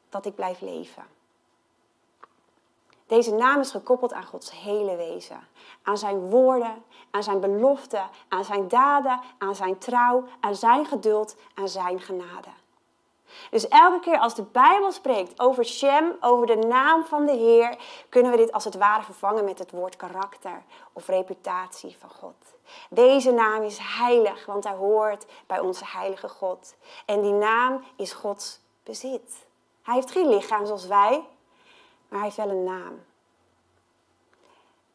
dat 0.09 0.27
ik 0.27 0.35
blijf 0.35 0.61
leven. 0.61 1.05
Deze 3.07 3.35
naam 3.35 3.61
is 3.61 3.71
gekoppeld 3.71 4.13
aan 4.13 4.25
Gods 4.25 4.51
hele 4.51 4.97
wezen. 4.97 5.49
Aan 5.83 5.99
zijn 5.99 6.31
woorden, 6.31 6.85
aan 7.11 7.23
zijn 7.23 7.41
beloften, 7.41 8.09
aan 8.29 8.45
zijn 8.45 8.69
daden, 8.69 9.21
aan 9.39 9.55
zijn 9.55 9.79
trouw, 9.79 10.25
aan 10.41 10.55
zijn 10.55 10.87
geduld, 10.87 11.37
aan 11.55 11.69
zijn 11.69 12.01
genade. 12.01 12.49
Dus 13.51 13.69
elke 13.69 14.01
keer 14.01 14.19
als 14.19 14.35
de 14.35 14.43
Bijbel 14.43 14.93
spreekt 14.93 15.41
over 15.41 15.65
Shem, 15.65 16.17
over 16.21 16.47
de 16.47 16.57
naam 16.57 17.05
van 17.05 17.27
de 17.27 17.33
Heer, 17.33 17.77
kunnen 18.09 18.31
we 18.31 18.37
dit 18.37 18.53
als 18.53 18.65
het 18.65 18.75
ware 18.75 19.03
vervangen 19.03 19.45
met 19.45 19.59
het 19.59 19.71
woord 19.71 19.97
karakter 19.97 20.63
of 20.93 21.07
reputatie 21.07 21.97
van 21.99 22.11
God. 22.11 22.35
Deze 22.91 23.31
naam 23.31 23.63
is 23.63 23.79
heilig, 23.79 24.47
want 24.47 24.65
hij 24.65 24.75
hoort 24.75 25.27
bij 25.47 25.61
onze 25.61 25.85
heilige 25.87 26.29
God. 26.29 26.75
En 27.07 27.23
die 27.23 27.33
naam 27.33 27.85
is 27.97 28.13
Gods 28.13 28.61
bezit. 28.83 29.47
Hij 29.83 29.95
heeft 29.95 30.11
geen 30.11 30.29
lichaam 30.29 30.67
zoals 30.67 30.87
wij, 30.87 31.25
maar 32.09 32.19
hij 32.19 32.23
heeft 32.23 32.37
wel 32.37 32.51
een 32.51 32.65
naam. 32.65 33.05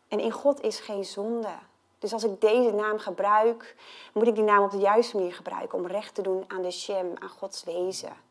En 0.08 0.20
in 0.20 0.32
God 0.32 0.62
is 0.62 0.80
geen 0.80 1.06
zonde. 1.06 1.54
Dus 2.00 2.14
als 2.14 2.24
ik 2.24 2.42
deze 2.42 2.72
naam 2.72 3.00
gebruik, 3.00 3.76
moet 4.14 4.28
ik 4.28 4.36
die 4.36 4.44
naam 4.44 4.64
op 4.64 4.72
de 4.72 4.78
juiste 4.78 5.16
manier 5.18 5.34
gebruiken 5.34 5.78
om 5.78 5.88
recht 5.88 6.16
te 6.16 6.22
doen 6.22 6.44
aan 6.48 6.62
de 6.62 6.72
Shem, 6.72 7.14
aan 7.20 7.30
Gods 7.30 7.64
wezen. 7.64 8.28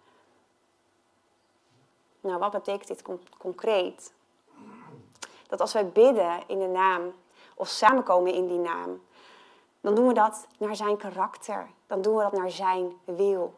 Nou, 2.20 2.38
wat 2.38 2.50
betekent 2.50 2.88
dit 2.88 3.02
concreet? 3.38 4.12
Dat 5.48 5.60
als 5.60 5.72
wij 5.72 5.86
bidden 5.86 6.42
in 6.46 6.58
de 6.58 6.66
naam 6.66 7.12
of 7.54 7.68
samenkomen 7.68 8.32
in 8.32 8.46
die 8.46 8.58
naam, 8.58 9.02
dan 9.80 9.94
doen 9.94 10.06
we 10.06 10.14
dat 10.14 10.46
naar 10.58 10.76
zijn 10.76 10.96
karakter. 10.96 11.70
Dan 11.86 12.02
doen 12.02 12.16
we 12.16 12.22
dat 12.22 12.32
naar 12.32 12.50
zijn 12.50 12.92
wil. 13.04 13.54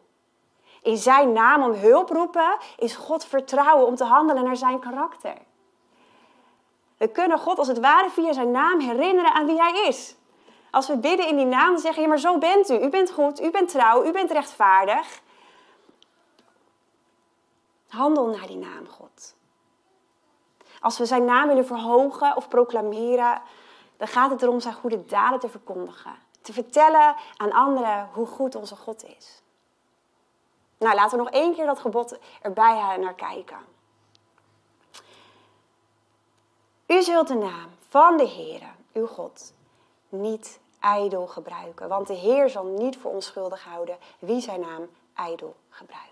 In 0.81 0.97
zijn 0.97 1.31
naam 1.31 1.63
om 1.63 1.71
hulp 1.71 2.09
roepen 2.09 2.57
is 2.77 2.95
God 2.95 3.25
vertrouwen 3.25 3.87
om 3.87 3.95
te 3.95 4.03
handelen 4.03 4.43
naar 4.43 4.57
zijn 4.57 4.79
karakter. 4.79 5.37
We 6.97 7.07
kunnen 7.07 7.39
God 7.39 7.57
als 7.57 7.67
het 7.67 7.79
ware 7.79 8.09
via 8.09 8.33
zijn 8.33 8.51
naam 8.51 8.79
herinneren 8.79 9.33
aan 9.33 9.45
wie 9.45 9.61
hij 9.61 9.87
is. 9.87 10.15
Als 10.71 10.87
we 10.87 10.97
bidden 10.97 11.27
in 11.27 11.35
die 11.35 11.45
naam, 11.45 11.71
dan 11.71 11.81
zeggen 11.81 12.01
je, 12.01 12.07
maar 12.07 12.19
zo 12.19 12.37
bent 12.37 12.69
u. 12.69 12.79
U 12.79 12.89
bent 12.89 13.11
goed, 13.11 13.41
u 13.41 13.51
bent 13.51 13.69
trouw, 13.69 14.05
u 14.05 14.11
bent 14.11 14.31
rechtvaardig. 14.31 15.21
Handel 17.91 18.27
naar 18.27 18.47
die 18.47 18.57
naam, 18.57 18.87
God. 18.87 19.35
Als 20.79 20.97
we 20.97 21.05
zijn 21.05 21.25
naam 21.25 21.47
willen 21.47 21.65
verhogen 21.65 22.35
of 22.35 22.47
proclameren, 22.47 23.41
dan 23.97 24.07
gaat 24.07 24.31
het 24.31 24.41
erom 24.41 24.59
zijn 24.59 24.73
goede 24.73 25.05
daden 25.05 25.39
te 25.39 25.49
verkondigen. 25.49 26.15
Te 26.41 26.53
vertellen 26.53 27.15
aan 27.37 27.51
anderen 27.51 28.09
hoe 28.13 28.25
goed 28.25 28.55
onze 28.55 28.75
God 28.75 29.03
is. 29.03 29.41
Nou, 30.77 30.95
laten 30.95 31.17
we 31.17 31.23
nog 31.23 31.33
één 31.33 31.53
keer 31.53 31.65
dat 31.65 31.79
gebod 31.79 32.17
erbij 32.41 32.97
naar 32.97 33.15
kijken. 33.15 33.57
U 36.87 37.01
zult 37.01 37.27
de 37.27 37.35
naam 37.35 37.69
van 37.87 38.17
de 38.17 38.27
Heere, 38.27 38.69
uw 38.93 39.07
God, 39.07 39.53
niet 40.09 40.59
ijdel 40.79 41.27
gebruiken. 41.27 41.87
Want 41.87 42.07
de 42.07 42.13
Heer 42.13 42.49
zal 42.49 42.65
niet 42.65 42.97
voor 42.97 43.11
onschuldig 43.11 43.63
houden 43.63 43.97
wie 44.19 44.41
zijn 44.41 44.59
naam 44.59 44.89
ijdel 45.13 45.55
gebruikt. 45.69 46.10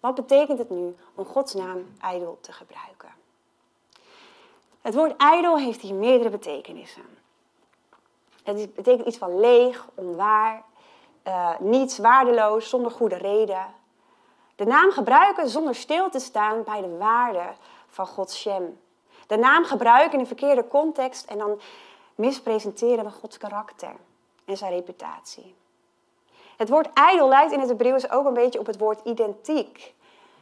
Wat 0.00 0.14
betekent 0.14 0.58
het 0.58 0.70
nu 0.70 0.96
om 1.14 1.24
Gods 1.24 1.54
naam 1.54 1.96
ijdel 2.00 2.38
te 2.40 2.52
gebruiken? 2.52 3.08
Het 4.80 4.94
woord 4.94 5.16
ijdel 5.16 5.58
heeft 5.58 5.80
hier 5.80 5.94
meerdere 5.94 6.30
betekenissen. 6.30 7.18
Het 8.42 8.74
betekent 8.74 9.06
iets 9.06 9.18
van 9.18 9.40
leeg, 9.40 9.86
onwaar, 9.94 10.62
uh, 11.26 11.58
niets, 11.58 11.98
waardeloos, 11.98 12.68
zonder 12.68 12.90
goede 12.90 13.16
reden. 13.16 13.66
De 14.56 14.64
naam 14.64 14.90
gebruiken 14.90 15.48
zonder 15.48 15.74
stil 15.74 16.10
te 16.10 16.18
staan 16.18 16.62
bij 16.62 16.80
de 16.80 16.96
waarde 16.96 17.44
van 17.88 18.06
Gods 18.06 18.40
Shem. 18.40 18.80
De 19.26 19.36
naam 19.36 19.64
gebruiken 19.64 20.12
in 20.12 20.20
een 20.20 20.26
verkeerde 20.26 20.68
context 20.68 21.26
en 21.26 21.38
dan 21.38 21.60
mispresenteren 22.14 23.04
we 23.04 23.10
Gods 23.10 23.38
karakter 23.38 23.94
en 24.44 24.56
zijn 24.56 24.72
reputatie. 24.72 25.54
Het 26.58 26.68
woord 26.68 26.88
ijdel 26.92 27.28
lijkt 27.28 27.52
in 27.52 27.60
het 27.60 27.68
Hebreeuws 27.68 28.10
ook 28.10 28.26
een 28.26 28.34
beetje 28.34 28.58
op 28.58 28.66
het 28.66 28.78
woord 28.78 29.00
identiek. 29.04 29.94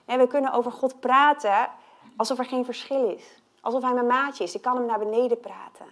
En 0.04 0.18
we 0.18 0.26
kunnen 0.26 0.52
over 0.52 0.72
God 0.72 1.00
praten 1.00 1.68
alsof 2.16 2.38
er 2.38 2.44
geen 2.44 2.64
verschil 2.64 3.08
is. 3.08 3.24
Alsof 3.60 3.82
hij 3.82 3.92
mijn 3.92 4.06
maatje 4.06 4.44
is. 4.44 4.54
Ik 4.54 4.62
kan 4.62 4.76
hem 4.76 4.86
naar 4.86 4.98
beneden 4.98 5.40
praten. 5.40 5.86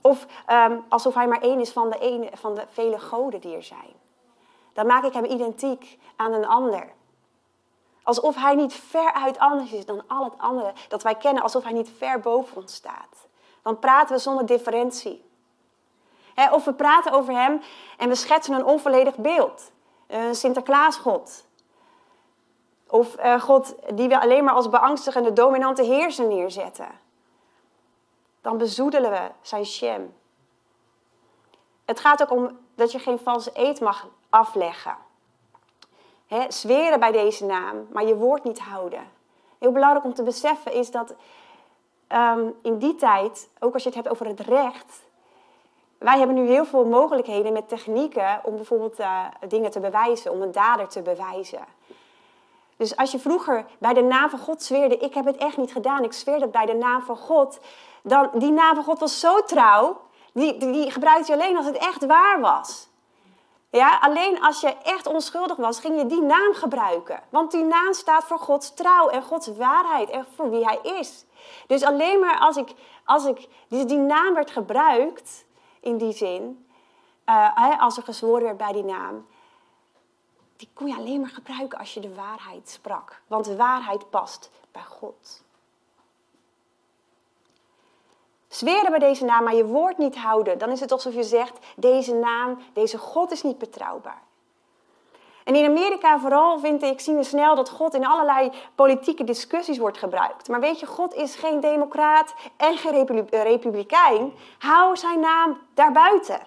Of 0.00 0.26
ehm, 0.46 0.78
alsof 0.88 1.14
hij 1.14 1.26
maar 1.26 1.40
één 1.40 1.60
is 1.60 1.70
van 1.70 1.90
de, 1.90 2.28
van 2.32 2.54
de 2.54 2.64
vele 2.68 2.98
goden 2.98 3.40
die 3.40 3.56
er 3.56 3.62
zijn. 3.62 3.92
Dan 4.72 4.86
maak 4.86 5.04
ik 5.04 5.12
hem 5.12 5.24
identiek 5.24 5.98
aan 6.16 6.32
een 6.32 6.46
ander. 6.46 6.92
Alsof 8.02 8.34
hij 8.34 8.54
niet 8.54 8.74
veruit 8.74 9.38
anders 9.38 9.72
is 9.72 9.86
dan 9.86 10.02
al 10.06 10.24
het 10.24 10.38
andere 10.38 10.72
dat 10.88 11.02
wij 11.02 11.14
kennen. 11.14 11.42
Alsof 11.42 11.62
hij 11.62 11.72
niet 11.72 11.90
ver 11.96 12.20
boven 12.20 12.56
ons 12.56 12.74
staat. 12.74 13.26
Dan 13.62 13.78
praten 13.78 14.16
we 14.16 14.22
zonder 14.22 14.46
differentie. 14.46 15.30
Of 16.50 16.64
we 16.64 16.72
praten 16.72 17.12
over 17.12 17.34
hem 17.34 17.60
en 17.96 18.08
we 18.08 18.14
schetsen 18.14 18.54
een 18.54 18.64
onvolledig 18.64 19.16
beeld. 19.16 19.70
Een 20.06 20.34
Sinterklaasgod. 20.34 21.44
Of 22.86 23.18
uh, 23.18 23.40
God 23.40 23.74
die 23.94 24.08
we 24.08 24.20
alleen 24.20 24.44
maar 24.44 24.54
als 24.54 24.68
beangstigende 24.68 25.32
dominante 25.32 25.82
heerser 25.82 26.26
neerzetten. 26.26 26.88
Dan 28.40 28.58
bezoedelen 28.58 29.10
we 29.10 29.30
zijn 29.42 29.66
shem. 29.66 30.14
Het 31.84 32.00
gaat 32.00 32.22
ook 32.22 32.30
om 32.30 32.58
dat 32.74 32.92
je 32.92 32.98
geen 32.98 33.18
valse 33.18 33.50
eed 33.54 33.80
mag 33.80 34.06
afleggen. 34.30 34.96
Zweren 36.48 37.00
bij 37.00 37.12
deze 37.12 37.44
naam, 37.44 37.86
maar 37.90 38.04
je 38.04 38.16
woord 38.16 38.44
niet 38.44 38.58
houden. 38.58 39.10
Heel 39.58 39.72
belangrijk 39.72 40.04
om 40.04 40.14
te 40.14 40.22
beseffen 40.22 40.72
is 40.72 40.90
dat 40.90 41.14
ehm, 42.06 42.46
in 42.62 42.78
die 42.78 42.94
tijd, 42.94 43.48
ook 43.58 43.74
als 43.74 43.82
je 43.82 43.88
het 43.88 43.98
hebt 43.98 44.08
over 44.08 44.26
het 44.26 44.40
recht, 44.40 45.02
wij 46.02 46.18
hebben 46.18 46.36
nu 46.36 46.46
heel 46.46 46.64
veel 46.64 46.84
mogelijkheden 46.84 47.52
met 47.52 47.68
technieken 47.68 48.40
om 48.42 48.56
bijvoorbeeld 48.56 49.00
uh, 49.00 49.24
dingen 49.48 49.70
te 49.70 49.80
bewijzen, 49.80 50.32
om 50.32 50.42
een 50.42 50.52
dader 50.52 50.88
te 50.88 51.02
bewijzen. 51.02 51.64
Dus 52.76 52.96
als 52.96 53.10
je 53.10 53.18
vroeger 53.18 53.64
bij 53.78 53.92
de 53.92 54.02
naam 54.02 54.30
van 54.30 54.38
God 54.38 54.62
zweerde, 54.62 54.96
ik 54.96 55.14
heb 55.14 55.24
het 55.24 55.36
echt 55.36 55.56
niet 55.56 55.72
gedaan, 55.72 56.04
ik 56.04 56.12
zweer 56.12 56.38
dat 56.38 56.50
bij 56.52 56.66
de 56.66 56.74
naam 56.74 57.02
van 57.02 57.16
God, 57.16 57.58
dan 58.02 58.30
die 58.34 58.52
naam 58.52 58.74
van 58.74 58.84
God 58.84 58.98
was 58.98 59.20
zo 59.20 59.42
trouw, 59.42 60.00
die, 60.32 60.56
die, 60.56 60.72
die 60.72 60.90
gebruikte 60.90 61.32
je 61.32 61.38
alleen 61.38 61.56
als 61.56 61.66
het 61.66 61.76
echt 61.76 62.06
waar 62.06 62.40
was. 62.40 62.90
Ja, 63.70 63.98
alleen 64.00 64.42
als 64.42 64.60
je 64.60 64.76
echt 64.82 65.06
onschuldig 65.06 65.56
was, 65.56 65.80
ging 65.80 65.98
je 65.98 66.06
die 66.06 66.22
naam 66.22 66.54
gebruiken. 66.54 67.20
Want 67.28 67.50
die 67.50 67.64
naam 67.64 67.92
staat 67.92 68.24
voor 68.24 68.38
Gods 68.38 68.74
trouw 68.74 69.08
en 69.08 69.22
Gods 69.22 69.56
waarheid 69.56 70.10
en 70.10 70.26
voor 70.36 70.50
wie 70.50 70.64
Hij 70.64 70.78
is. 70.82 71.24
Dus 71.66 71.82
alleen 71.82 72.20
maar 72.20 72.38
als 72.38 72.56
ik, 72.56 72.72
als 73.04 73.24
ik 73.24 73.48
dus 73.68 73.84
die 73.84 73.98
naam 73.98 74.34
werd 74.34 74.50
gebruikt, 74.50 75.44
in 75.82 75.96
die 75.96 76.12
zin, 76.12 76.66
uh, 77.26 77.80
als 77.80 77.96
er 77.96 78.02
gezworen 78.02 78.42
werd 78.42 78.56
bij 78.56 78.72
die 78.72 78.84
naam, 78.84 79.26
die 80.56 80.68
kon 80.74 80.86
je 80.86 80.96
alleen 80.96 81.20
maar 81.20 81.30
gebruiken 81.30 81.78
als 81.78 81.94
je 81.94 82.00
de 82.00 82.14
waarheid 82.14 82.68
sprak. 82.68 83.22
Want 83.26 83.44
de 83.44 83.56
waarheid 83.56 84.10
past 84.10 84.50
bij 84.72 84.84
God. 84.84 85.42
Zweren 88.48 88.90
bij 88.90 88.98
deze 88.98 89.24
naam, 89.24 89.44
maar 89.44 89.54
je 89.54 89.64
woord 89.64 89.98
niet 89.98 90.16
houden, 90.16 90.58
dan 90.58 90.70
is 90.70 90.80
het 90.80 90.92
alsof 90.92 91.14
je 91.14 91.22
zegt: 91.22 91.58
deze 91.76 92.14
naam, 92.14 92.58
deze 92.72 92.98
God 92.98 93.30
is 93.30 93.42
niet 93.42 93.58
betrouwbaar. 93.58 94.22
En 95.44 95.54
in 95.54 95.64
Amerika 95.64 96.18
vooral 96.18 96.58
vind 96.58 96.82
ik, 96.82 97.00
zien 97.00 97.16
we 97.16 97.22
snel 97.22 97.54
dat 97.54 97.70
God 97.70 97.94
in 97.94 98.06
allerlei 98.06 98.52
politieke 98.74 99.24
discussies 99.24 99.78
wordt 99.78 99.98
gebruikt. 99.98 100.48
Maar 100.48 100.60
weet 100.60 100.80
je, 100.80 100.86
God 100.86 101.14
is 101.14 101.34
geen 101.34 101.60
democraat 101.60 102.34
en 102.56 102.76
geen 102.76 103.26
republikein. 103.30 104.32
Hou 104.58 104.96
zijn 104.96 105.20
naam 105.20 105.58
daarbuiten. 105.74 106.40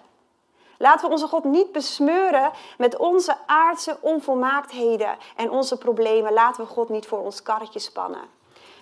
Laten 0.78 1.06
we 1.06 1.12
onze 1.12 1.26
God 1.26 1.44
niet 1.44 1.72
besmeuren 1.72 2.50
met 2.78 2.96
onze 2.96 3.36
aardse 3.46 3.98
onvolmaaktheden 4.00 5.16
en 5.36 5.50
onze 5.50 5.78
problemen. 5.78 6.32
Laten 6.32 6.64
we 6.64 6.70
God 6.70 6.88
niet 6.88 7.06
voor 7.06 7.18
ons 7.18 7.42
karretje 7.42 7.78
spannen. 7.78 8.34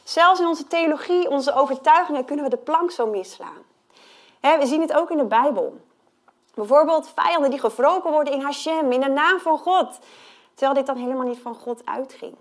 Zelfs 0.02 0.40
in 0.40 0.46
onze 0.46 0.66
theologie, 0.66 1.30
onze 1.30 1.54
overtuigingen, 1.54 2.24
kunnen 2.24 2.44
we 2.44 2.50
de 2.50 2.56
plank 2.56 2.90
zo 2.90 3.06
misslaan. 3.06 3.62
we 4.40 4.66
zien 4.66 4.80
het 4.80 4.92
ook 4.92 5.10
in 5.10 5.16
de 5.16 5.24
Bijbel. 5.24 5.80
Bijvoorbeeld 6.54 7.08
vijanden 7.08 7.50
die 7.50 7.60
gewroken 7.60 8.10
worden 8.10 8.32
in 8.32 8.40
Hashem, 8.40 8.92
in 8.92 9.00
de 9.00 9.08
naam 9.08 9.40
van 9.40 9.58
God. 9.58 9.98
Terwijl 10.54 10.74
dit 10.74 10.86
dan 10.86 10.96
helemaal 10.96 11.26
niet 11.26 11.38
van 11.38 11.54
God 11.54 11.86
uitging. 11.86 12.36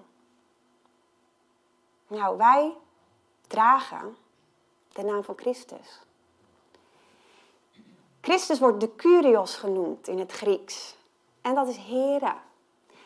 Nou, 2.08 2.38
wij 2.38 2.73
dragen 3.47 4.17
de 4.93 5.04
naam 5.04 5.23
van 5.23 5.38
Christus. 5.38 6.02
Christus 8.21 8.60
wordt 8.60 8.80
de 8.80 8.89
Kyrios 8.89 9.56
genoemd 9.56 10.08
in 10.08 10.19
het 10.19 10.32
Grieks. 10.32 10.95
En 11.41 11.56
dat 11.56 11.67
is 11.67 11.78
Here. 11.78 12.34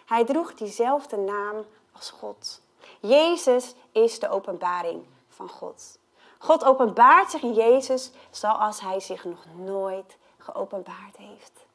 Hij 0.05 0.25
droeg 0.25 0.53
diezelfde 0.53 1.17
naam 1.17 1.65
als 1.91 2.09
God. 2.09 2.61
Jezus 2.99 3.75
is 3.91 4.19
de 4.19 4.29
openbaring 4.29 5.05
van 5.29 5.49
God. 5.49 5.99
God 6.37 6.63
openbaart 6.63 7.31
zich 7.31 7.41
in 7.41 7.53
Jezus 7.53 8.11
zoals 8.31 8.81
hij 8.81 8.99
zich 8.99 9.25
nog 9.25 9.45
nooit 9.55 10.17
geopenbaard 10.51 11.17
heeft. 11.17 11.65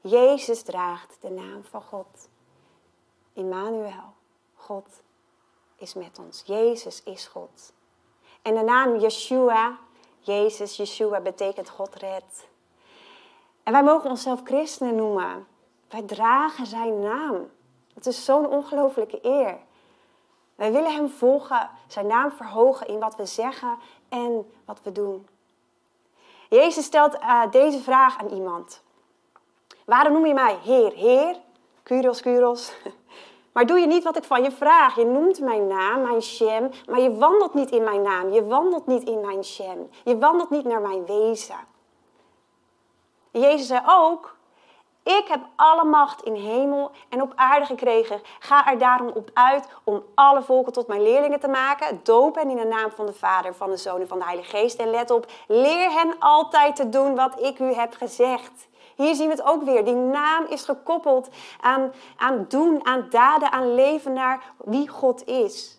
Jezus 0.00 0.62
draagt 0.62 1.16
de 1.20 1.30
naam 1.30 1.64
van 1.64 1.82
God. 1.82 2.28
Immanuel, 3.32 4.14
God 4.54 5.02
is 5.76 5.94
met 5.94 6.18
ons. 6.18 6.42
Jezus 6.46 7.02
is 7.02 7.26
God. 7.26 7.72
En 8.42 8.54
de 8.54 8.62
naam 8.62 8.96
Yeshua, 8.98 9.78
Jezus, 10.18 10.76
Yeshua 10.76 11.20
betekent 11.20 11.68
God 11.68 11.94
redt. 11.94 12.48
En 13.62 13.72
wij 13.72 13.82
mogen 13.82 14.10
onszelf 14.10 14.40
christenen 14.44 14.94
noemen. 14.94 15.46
Wij 15.88 16.02
dragen 16.02 16.66
zijn 16.66 17.00
naam. 17.00 17.50
Het 17.94 18.06
is 18.06 18.24
zo'n 18.24 18.46
ongelofelijke 18.46 19.18
eer. 19.22 19.58
Wij 20.54 20.72
willen 20.72 20.94
Hem 20.94 21.08
volgen, 21.08 21.70
Zijn 21.86 22.06
naam 22.06 22.30
verhogen 22.30 22.86
in 22.86 22.98
wat 22.98 23.16
we 23.16 23.26
zeggen 23.26 23.78
en 24.08 24.52
wat 24.64 24.80
we 24.82 24.92
doen. 24.92 25.28
Jezus 26.50 26.84
stelt 26.84 27.14
uh, 27.14 27.42
deze 27.50 27.78
vraag 27.78 28.18
aan 28.18 28.28
iemand. 28.28 28.82
Waarom 29.86 30.12
noem 30.12 30.26
je 30.26 30.34
mij 30.34 30.58
Heer, 30.62 30.92
Heer? 30.92 31.36
Kuros, 31.82 32.20
Kuros. 32.20 32.72
Maar 33.52 33.66
doe 33.66 33.78
je 33.78 33.86
niet 33.86 34.04
wat 34.04 34.16
ik 34.16 34.24
van 34.24 34.42
je 34.42 34.50
vraag. 34.50 34.96
Je 34.96 35.04
noemt 35.04 35.40
mijn 35.40 35.66
naam, 35.66 36.02
mijn 36.02 36.22
Shem, 36.22 36.70
maar 36.88 37.00
je 37.00 37.14
wandelt 37.14 37.54
niet 37.54 37.70
in 37.70 37.84
mijn 37.84 38.02
naam. 38.02 38.32
Je 38.32 38.44
wandelt 38.46 38.86
niet 38.86 39.02
in 39.02 39.20
mijn 39.20 39.44
Shem. 39.44 39.90
Je 40.04 40.18
wandelt 40.18 40.50
niet 40.50 40.64
naar 40.64 40.80
mijn 40.80 41.06
wezen. 41.06 41.58
Jezus 43.30 43.66
zei 43.66 43.80
ook, 43.86 44.36
ik 45.18 45.28
heb 45.28 45.40
alle 45.56 45.84
macht 45.84 46.22
in 46.22 46.34
hemel 46.34 46.90
en 47.08 47.22
op 47.22 47.32
aarde 47.34 47.66
gekregen. 47.66 48.20
Ga 48.38 48.70
er 48.70 48.78
daarom 48.78 49.08
op 49.08 49.30
uit 49.34 49.68
om 49.84 50.02
alle 50.14 50.42
volken 50.42 50.72
tot 50.72 50.86
mijn 50.86 51.02
leerlingen 51.02 51.40
te 51.40 51.48
maken. 51.48 52.00
Doop 52.02 52.34
hen 52.34 52.50
in 52.50 52.56
de 52.56 52.64
naam 52.64 52.90
van 52.90 53.06
de 53.06 53.12
Vader, 53.12 53.54
van 53.54 53.70
de 53.70 53.76
Zoon 53.76 54.00
en 54.00 54.08
van 54.08 54.18
de 54.18 54.24
Heilige 54.24 54.56
Geest. 54.56 54.78
En 54.78 54.90
let 54.90 55.10
op, 55.10 55.26
leer 55.46 55.90
hen 55.90 56.14
altijd 56.18 56.76
te 56.76 56.88
doen 56.88 57.14
wat 57.14 57.40
ik 57.40 57.58
u 57.58 57.72
heb 57.72 57.94
gezegd. 57.94 58.68
Hier 58.96 59.14
zien 59.14 59.28
we 59.28 59.34
het 59.34 59.42
ook 59.42 59.62
weer. 59.62 59.84
Die 59.84 59.94
naam 59.94 60.44
is 60.46 60.62
gekoppeld 60.62 61.28
aan, 61.60 61.92
aan 62.16 62.44
doen, 62.48 62.86
aan 62.86 63.06
daden, 63.10 63.52
aan 63.52 63.74
leven 63.74 64.12
naar 64.12 64.52
wie 64.56 64.88
God 64.88 65.26
is. 65.26 65.78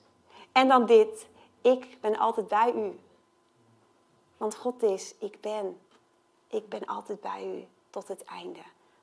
En 0.52 0.68
dan 0.68 0.86
dit, 0.86 1.28
ik 1.62 1.98
ben 2.02 2.18
altijd 2.18 2.48
bij 2.48 2.74
u. 2.76 3.00
Want 4.38 4.56
God 4.56 4.84
is, 4.84 5.16
ik 5.20 5.42
ben. 5.42 5.80
Ik 6.48 6.70
ben 6.70 6.86
altijd 6.86 7.22
bij 7.22 7.46
u 7.46 7.68
tot 7.90 8.08
het 8.08 8.24
einde 8.24 8.60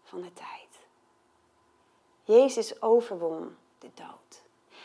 van 0.08 0.20
de 0.20 0.32
tijd. 0.32 0.86
Jezus 2.22 2.82
overwon 2.82 3.56
de 3.78 3.90
dood. 3.94 4.42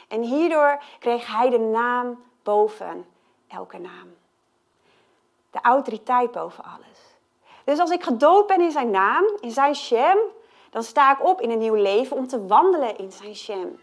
En 0.08 0.22
hierdoor 0.22 0.84
kreeg 1.00 1.28
hij 1.28 1.50
de 1.50 1.60
naam 1.60 2.24
boven 2.44 3.06
elke 3.48 3.78
naam. 3.78 4.16
De 5.52 5.62
autoriteit 5.62 6.32
boven 6.32 6.64
alles. 6.64 7.00
Dus 7.64 7.80
als 7.80 7.90
ik 7.90 8.04
gedoopt 8.04 8.48
ben 8.48 8.62
in 8.62 8.72
zijn 8.72 8.90
naam, 8.90 9.24
in 9.40 9.52
zijn 9.52 9.76
Shem, 9.76 10.18
dan 10.70 10.84
sta 10.84 11.12
ik 11.12 11.26
op 11.26 11.42
in 11.42 11.50
een 11.50 11.58
nieuw 11.58 11.74
leven 11.74 12.18
om 12.18 12.28
te 12.28 12.48
wandelen 12.48 12.98
in 12.98 13.12
zijn 13.12 13.36
Shem. 13.36 13.82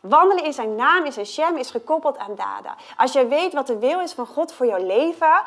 Wandelen 0.00 0.44
in 0.44 0.52
zijn 0.52 0.74
naam, 0.74 1.04
in 1.04 1.12
zijn 1.12 1.26
Shem, 1.26 1.56
is 1.56 1.70
gekoppeld 1.70 2.18
aan 2.18 2.34
dada. 2.34 2.76
Als 2.96 3.12
jij 3.12 3.28
weet 3.28 3.52
wat 3.52 3.66
de 3.66 3.78
wil 3.78 4.00
is 4.00 4.12
van 4.12 4.26
God 4.26 4.52
voor 4.52 4.66
jouw 4.66 4.86
leven, 4.86 5.42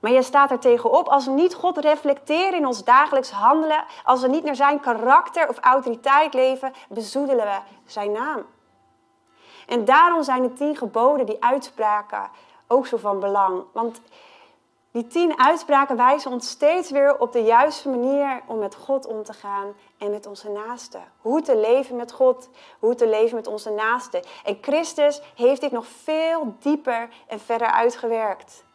maar 0.00 0.12
je 0.12 0.22
staat 0.22 0.50
er 0.50 0.58
tegenop 0.58 1.08
als 1.08 1.24
we 1.24 1.30
niet 1.30 1.54
God 1.54 1.78
reflecteren 1.78 2.54
in 2.54 2.66
ons 2.66 2.84
dagelijks 2.84 3.30
handelen, 3.30 3.84
als 4.04 4.20
we 4.20 4.28
niet 4.28 4.44
naar 4.44 4.56
zijn 4.56 4.80
karakter 4.80 5.48
of 5.48 5.58
autoriteit 5.58 6.34
leven, 6.34 6.72
bezoedelen 6.88 7.46
we 7.46 7.60
zijn 7.86 8.12
naam. 8.12 8.46
En 9.66 9.84
daarom 9.84 10.22
zijn 10.22 10.42
de 10.42 10.52
tien 10.52 10.76
geboden, 10.76 11.26
die 11.26 11.44
uitspraken, 11.44 12.30
ook 12.66 12.86
zo 12.86 12.96
van 12.96 13.20
belang. 13.20 13.62
Want 13.72 14.00
die 14.92 15.06
tien 15.06 15.38
uitspraken 15.38 15.96
wijzen 15.96 16.30
ons 16.30 16.48
steeds 16.48 16.90
weer 16.90 17.18
op 17.18 17.32
de 17.32 17.42
juiste 17.42 17.88
manier 17.88 18.42
om 18.46 18.58
met 18.58 18.74
God 18.74 19.06
om 19.06 19.22
te 19.22 19.32
gaan 19.32 19.74
en 19.98 20.10
met 20.10 20.26
onze 20.26 20.50
naasten. 20.50 21.02
Hoe 21.20 21.42
te 21.42 21.56
leven 21.56 21.96
met 21.96 22.12
God, 22.12 22.48
hoe 22.78 22.94
te 22.94 23.08
leven 23.08 23.36
met 23.36 23.46
onze 23.46 23.70
naasten. 23.70 24.22
En 24.44 24.58
Christus 24.60 25.20
heeft 25.34 25.60
dit 25.60 25.72
nog 25.72 25.86
veel 25.86 26.56
dieper 26.60 27.08
en 27.26 27.40
verder 27.40 27.70
uitgewerkt. 27.70 28.66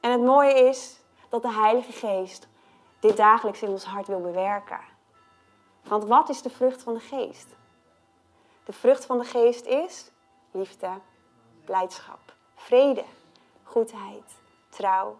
En 0.00 0.10
het 0.10 0.20
mooie 0.20 0.54
is 0.54 1.00
dat 1.28 1.42
de 1.42 1.52
Heilige 1.52 1.92
Geest 1.92 2.48
dit 3.00 3.16
dagelijks 3.16 3.62
in 3.62 3.68
ons 3.68 3.84
hart 3.84 4.06
wil 4.06 4.20
bewerken. 4.20 4.80
Want 5.82 6.04
wat 6.04 6.28
is 6.28 6.42
de 6.42 6.50
vrucht 6.50 6.82
van 6.82 6.94
de 6.94 7.00
Geest? 7.00 7.56
De 8.64 8.72
vrucht 8.72 9.04
van 9.04 9.18
de 9.18 9.24
Geest 9.24 9.66
is 9.66 10.10
liefde, 10.50 10.90
blijdschap, 11.64 12.34
vrede, 12.54 13.04
goedheid, 13.62 14.40
trouw, 14.68 15.18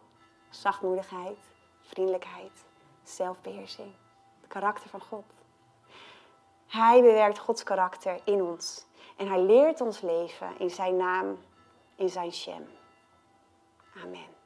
zachtmoedigheid, 0.48 1.38
vriendelijkheid, 1.80 2.64
zelfbeheersing. 3.02 3.92
Het 4.40 4.48
karakter 4.48 4.90
van 4.90 5.00
God. 5.00 5.24
Hij 6.66 7.00
bewerkt 7.00 7.38
Gods 7.38 7.62
karakter 7.62 8.20
in 8.24 8.42
ons. 8.42 8.86
En 9.16 9.28
hij 9.28 9.40
leert 9.40 9.80
ons 9.80 10.00
leven 10.00 10.58
in 10.58 10.70
zijn 10.70 10.96
naam, 10.96 11.38
in 11.94 12.08
zijn 12.08 12.32
Shem. 12.32 12.68
Amen. 14.02 14.39